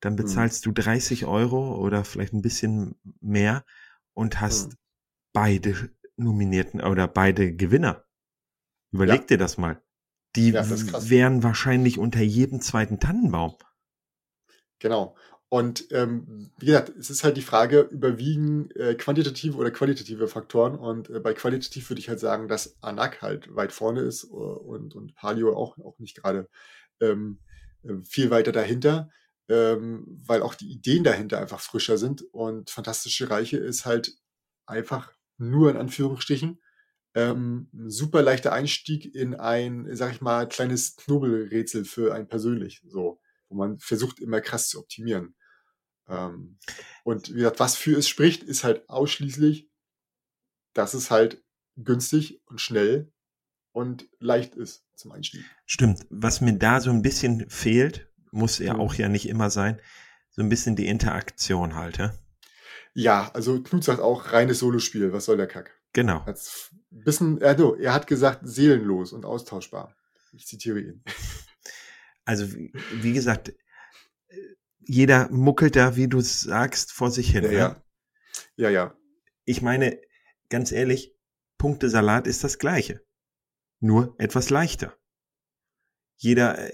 dann 0.00 0.12
hm. 0.12 0.24
bezahlst 0.24 0.64
hm. 0.64 0.74
du 0.74 0.82
30 0.82 1.26
Euro 1.26 1.76
oder 1.76 2.04
vielleicht 2.04 2.32
ein 2.32 2.42
bisschen 2.42 2.96
mehr 3.20 3.64
und 4.14 4.40
hast 4.40 4.72
hm 4.72 4.78
beide 5.36 5.90
Nominierten 6.16 6.80
oder 6.80 7.06
beide 7.06 7.54
Gewinner. 7.54 8.06
Überleg 8.90 9.20
ja. 9.20 9.26
dir 9.26 9.38
das 9.38 9.58
mal. 9.58 9.82
Die 10.34 10.48
ja, 10.48 10.62
das 10.62 11.10
wären 11.10 11.42
wahrscheinlich 11.42 11.98
unter 11.98 12.22
jedem 12.22 12.62
zweiten 12.62 13.00
Tannenbaum. 13.00 13.54
Genau. 14.78 15.14
Und 15.50 15.92
ähm, 15.92 16.50
wie 16.56 16.66
gesagt, 16.66 16.88
es 16.88 17.10
ist 17.10 17.22
halt 17.22 17.36
die 17.36 17.42
Frage, 17.42 17.80
überwiegen 17.80 18.70
äh, 18.70 18.94
quantitative 18.94 19.58
oder 19.58 19.70
qualitative 19.70 20.26
Faktoren. 20.26 20.74
Und 20.74 21.10
äh, 21.10 21.20
bei 21.20 21.34
qualitativ 21.34 21.90
würde 21.90 22.00
ich 22.00 22.08
halt 22.08 22.18
sagen, 22.18 22.48
dass 22.48 22.82
Anak 22.82 23.20
halt 23.20 23.54
weit 23.54 23.72
vorne 23.72 24.00
ist 24.00 24.24
uh, 24.24 24.36
und, 24.38 24.94
und 24.94 25.14
Palio 25.16 25.54
auch, 25.54 25.76
auch 25.76 25.98
nicht 25.98 26.16
gerade 26.16 26.48
ähm, 27.00 27.40
äh, 27.82 27.92
viel 28.04 28.30
weiter 28.30 28.52
dahinter, 28.52 29.10
ähm, 29.50 30.18
weil 30.24 30.40
auch 30.40 30.54
die 30.54 30.72
Ideen 30.72 31.04
dahinter 31.04 31.38
einfach 31.40 31.60
frischer 31.60 31.98
sind. 31.98 32.22
Und 32.22 32.70
Fantastische 32.70 33.28
Reiche 33.28 33.58
ist 33.58 33.84
halt 33.84 34.16
einfach 34.64 35.15
nur 35.38 35.70
in 35.70 35.76
Anführungsstrichen, 35.76 36.60
ähm, 37.14 37.68
super 37.86 38.22
leichter 38.22 38.52
Einstieg 38.52 39.14
in 39.14 39.34
ein, 39.34 39.88
sag 39.96 40.12
ich 40.12 40.20
mal, 40.20 40.48
kleines 40.48 40.96
Knobelrätsel 40.96 41.84
für 41.84 42.14
einen 42.14 42.28
persönlich, 42.28 42.82
so, 42.86 43.20
wo 43.48 43.56
man 43.56 43.78
versucht 43.78 44.20
immer 44.20 44.40
krass 44.40 44.68
zu 44.68 44.78
optimieren. 44.78 45.34
Ähm, 46.08 46.58
und 47.04 47.30
wie 47.30 47.38
gesagt, 47.38 47.60
was 47.60 47.76
für 47.76 47.96
es 47.96 48.08
spricht, 48.08 48.42
ist 48.42 48.64
halt 48.64 48.88
ausschließlich, 48.88 49.70
dass 50.74 50.94
es 50.94 51.10
halt 51.10 51.42
günstig 51.76 52.42
und 52.46 52.60
schnell 52.60 53.12
und 53.72 54.08
leicht 54.20 54.54
ist 54.54 54.84
zum 54.94 55.12
Einstieg. 55.12 55.44
Stimmt. 55.64 56.06
Was 56.10 56.40
mir 56.40 56.58
da 56.58 56.80
so 56.80 56.90
ein 56.90 57.02
bisschen 57.02 57.48
fehlt, 57.48 58.10
muss 58.30 58.58
ja 58.58 58.74
mhm. 58.74 58.80
auch 58.80 58.94
ja 58.94 59.08
nicht 59.08 59.28
immer 59.28 59.50
sein, 59.50 59.80
so 60.30 60.42
ein 60.42 60.48
bisschen 60.48 60.76
die 60.76 60.86
Interaktion 60.86 61.74
halt, 61.74 61.98
ja? 61.98 62.14
Ja, 62.96 63.30
also 63.34 63.62
Knut 63.62 63.84
sagt 63.84 64.00
auch 64.00 64.32
reines 64.32 64.60
Solospiel. 64.60 65.12
Was 65.12 65.26
soll 65.26 65.36
der 65.36 65.46
Kack? 65.46 65.70
Genau. 65.92 66.24
bisschen, 66.90 67.42
also, 67.42 67.76
er 67.76 67.92
hat 67.92 68.06
gesagt, 68.06 68.40
seelenlos 68.44 69.12
und 69.12 69.26
austauschbar. 69.26 69.94
Ich 70.32 70.46
zitiere 70.46 70.80
ihn. 70.80 71.04
Also, 72.28 72.48
wie 72.92 73.12
gesagt, 73.12 73.54
jeder 74.80 75.30
muckelt 75.30 75.76
da, 75.76 75.94
wie 75.94 76.08
du 76.08 76.20
sagst, 76.20 76.90
vor 76.90 77.12
sich 77.12 77.30
hin. 77.30 77.44
Ja, 77.44 77.52
ja. 77.52 77.68
Ne? 77.68 77.82
ja, 78.56 78.70
ja. 78.70 78.98
Ich 79.44 79.62
meine, 79.62 80.00
ganz 80.48 80.72
ehrlich, 80.72 81.14
Punktesalat 81.56 82.26
ist 82.26 82.42
das 82.42 82.58
gleiche. 82.58 83.00
Nur 83.78 84.16
etwas 84.18 84.50
leichter. 84.50 84.98
Jeder, 86.16 86.68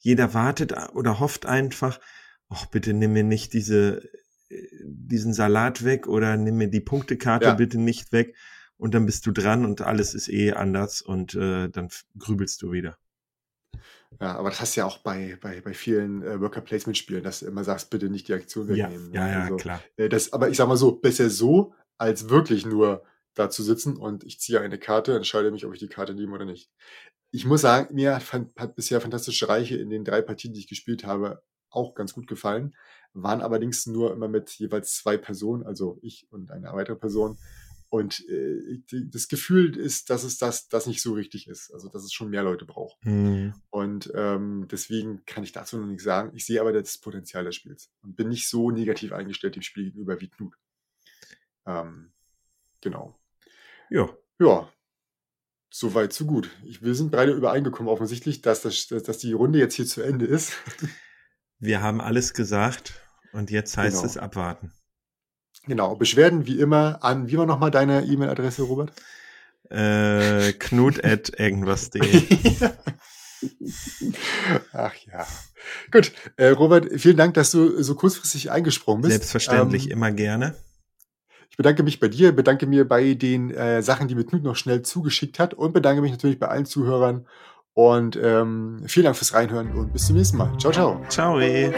jeder 0.00 0.34
wartet 0.34 0.72
oder 0.94 1.20
hofft 1.20 1.46
einfach, 1.46 2.00
ach, 2.48 2.66
bitte 2.66 2.92
nimm 2.92 3.12
mir 3.12 3.22
nicht 3.22 3.52
diese 3.52 4.02
diesen 4.50 5.34
Salat 5.34 5.84
weg 5.84 6.06
oder 6.06 6.36
nimm 6.36 6.56
mir 6.56 6.68
die 6.68 6.80
Punktekarte 6.80 7.46
ja. 7.46 7.54
bitte 7.54 7.78
nicht 7.78 8.12
weg 8.12 8.34
und 8.76 8.94
dann 8.94 9.06
bist 9.06 9.26
du 9.26 9.32
dran 9.32 9.64
und 9.64 9.82
alles 9.82 10.14
ist 10.14 10.28
eh 10.28 10.52
anders 10.52 11.02
und 11.02 11.34
äh, 11.34 11.68
dann 11.68 11.90
grübelst 12.18 12.62
du 12.62 12.72
wieder. 12.72 12.96
Ja, 14.20 14.36
aber 14.36 14.48
das 14.48 14.60
hast 14.60 14.76
du 14.76 14.80
ja 14.80 14.86
auch 14.86 14.98
bei, 14.98 15.36
bei, 15.40 15.60
bei 15.60 15.74
vielen 15.74 16.22
äh, 16.22 16.40
Worker 16.40 16.62
Placement 16.62 16.96
Spielen, 16.96 17.22
dass 17.22 17.40
du 17.40 17.46
immer 17.46 17.62
sagst, 17.62 17.90
bitte 17.90 18.08
nicht 18.08 18.28
die 18.28 18.32
Aktion 18.32 18.68
wegnehmen. 18.68 19.12
Ja, 19.12 19.28
ja, 19.28 19.40
also, 19.42 19.54
ja 19.54 19.60
klar. 19.60 19.82
Äh, 19.96 20.08
das, 20.08 20.32
aber 20.32 20.48
ich 20.48 20.56
sag 20.56 20.66
mal 20.66 20.76
so, 20.76 20.92
besser 20.92 21.28
so, 21.28 21.74
als 21.98 22.30
wirklich 22.30 22.64
nur 22.64 23.04
da 23.34 23.50
zu 23.50 23.62
sitzen 23.62 23.96
und 23.96 24.24
ich 24.24 24.40
ziehe 24.40 24.60
eine 24.60 24.78
Karte, 24.78 25.14
entscheide 25.14 25.50
mich, 25.50 25.66
ob 25.66 25.74
ich 25.74 25.78
die 25.78 25.88
Karte 25.88 26.14
nehme 26.14 26.32
oder 26.32 26.46
nicht. 26.46 26.70
Ich 27.30 27.44
muss 27.44 27.60
sagen, 27.60 27.94
mir 27.94 28.16
hat, 28.16 28.50
hat 28.56 28.74
bisher 28.74 29.00
Fantastische 29.00 29.48
Reiche 29.48 29.76
in 29.76 29.90
den 29.90 30.04
drei 30.04 30.22
Partien, 30.22 30.54
die 30.54 30.60
ich 30.60 30.68
gespielt 30.68 31.04
habe, 31.04 31.42
auch 31.70 31.94
ganz 31.94 32.14
gut 32.14 32.26
gefallen 32.26 32.74
waren 33.14 33.40
allerdings 33.40 33.86
nur 33.86 34.12
immer 34.12 34.28
mit 34.28 34.50
jeweils 34.50 34.94
zwei 34.94 35.16
Personen, 35.16 35.64
also 35.64 35.98
ich 36.02 36.26
und 36.30 36.50
eine 36.50 36.72
weitere 36.72 36.96
Person. 36.96 37.38
Und 37.90 38.28
äh, 38.28 38.82
die, 38.90 39.08
das 39.10 39.28
Gefühl 39.28 39.76
ist, 39.76 40.10
dass 40.10 40.22
es 40.22 40.36
das, 40.36 40.68
das 40.68 40.86
nicht 40.86 41.00
so 41.00 41.14
richtig 41.14 41.48
ist. 41.48 41.72
Also, 41.72 41.88
dass 41.88 42.04
es 42.04 42.12
schon 42.12 42.28
mehr 42.28 42.42
Leute 42.42 42.66
braucht. 42.66 43.02
Mhm. 43.04 43.54
Und 43.70 44.12
ähm, 44.14 44.68
deswegen 44.70 45.24
kann 45.24 45.42
ich 45.42 45.52
dazu 45.52 45.78
noch 45.78 45.86
nichts 45.86 46.04
sagen. 46.04 46.32
Ich 46.34 46.44
sehe 46.44 46.60
aber 46.60 46.72
das 46.72 46.98
Potenzial 46.98 47.44
des 47.44 47.56
Spiels 47.56 47.90
und 48.02 48.14
bin 48.14 48.28
nicht 48.28 48.46
so 48.46 48.70
negativ 48.70 49.12
eingestellt 49.12 49.56
dem 49.56 49.62
Spiel 49.62 49.84
gegenüber 49.84 50.20
wie 50.20 50.28
Knut. 50.28 50.54
Ähm, 51.66 52.12
genau. 52.82 53.18
Ja. 53.88 54.14
Ja. 54.38 54.70
So 55.70 55.94
weit, 55.94 56.12
so 56.12 56.26
gut. 56.26 56.50
Ich, 56.64 56.82
wir 56.82 56.94
sind 56.94 57.10
beide 57.10 57.32
übereingekommen, 57.32 57.90
offensichtlich, 57.90 58.42
dass, 58.42 58.62
das, 58.62 58.86
dass 58.86 59.18
die 59.18 59.32
Runde 59.32 59.58
jetzt 59.58 59.74
hier 59.74 59.86
zu 59.86 60.02
Ende 60.02 60.26
ist. 60.26 60.52
Wir 61.60 61.82
haben 61.82 62.00
alles 62.00 62.34
gesagt 62.34 62.94
und 63.32 63.50
jetzt 63.50 63.76
heißt 63.76 63.96
genau. 63.96 64.06
es 64.06 64.16
abwarten. 64.16 64.72
Genau. 65.66 65.96
Beschwerden 65.96 66.46
wie 66.46 66.60
immer 66.60 67.02
an, 67.02 67.28
wie 67.28 67.36
war 67.36 67.46
nochmal 67.46 67.70
deine 67.70 68.04
E-Mail-Adresse, 68.04 68.62
Robert? 68.62 68.92
Äh, 69.70 70.52
knut 70.52 71.04
at 71.04 71.38
irgendwas.de. 71.38 72.22
Ach 74.72 74.94
ja. 74.94 75.26
Gut. 75.90 76.12
Äh, 76.36 76.48
Robert, 76.48 76.88
vielen 77.00 77.16
Dank, 77.16 77.34
dass 77.34 77.50
du 77.50 77.82
so 77.82 77.94
kurzfristig 77.94 78.50
eingesprungen 78.50 79.02
bist. 79.02 79.12
Selbstverständlich, 79.12 79.86
ähm, 79.86 79.92
immer 79.92 80.10
gerne. 80.12 80.54
Ich 81.50 81.56
bedanke 81.56 81.82
mich 81.82 81.98
bei 81.98 82.08
dir, 82.08 82.32
bedanke 82.32 82.66
mir 82.66 82.86
bei 82.86 83.14
den 83.14 83.50
äh, 83.50 83.82
Sachen, 83.82 84.06
die 84.08 84.14
mir 84.14 84.24
Knut 84.24 84.44
noch 84.44 84.56
schnell 84.56 84.82
zugeschickt 84.82 85.38
hat 85.38 85.54
und 85.54 85.72
bedanke 85.72 86.02
mich 86.02 86.12
natürlich 86.12 86.38
bei 86.38 86.46
allen 86.48 86.66
Zuhörern. 86.66 87.26
Und 87.78 88.18
ähm, 88.20 88.82
vielen 88.86 89.04
Dank 89.04 89.16
fürs 89.16 89.34
Reinhören 89.34 89.70
und 89.70 89.92
bis 89.92 90.08
zum 90.08 90.16
nächsten 90.16 90.36
Mal. 90.36 90.50
Ciao, 90.58 90.72
ciao. 90.72 91.00
Ciao. 91.08 91.38
Ey. 91.38 91.72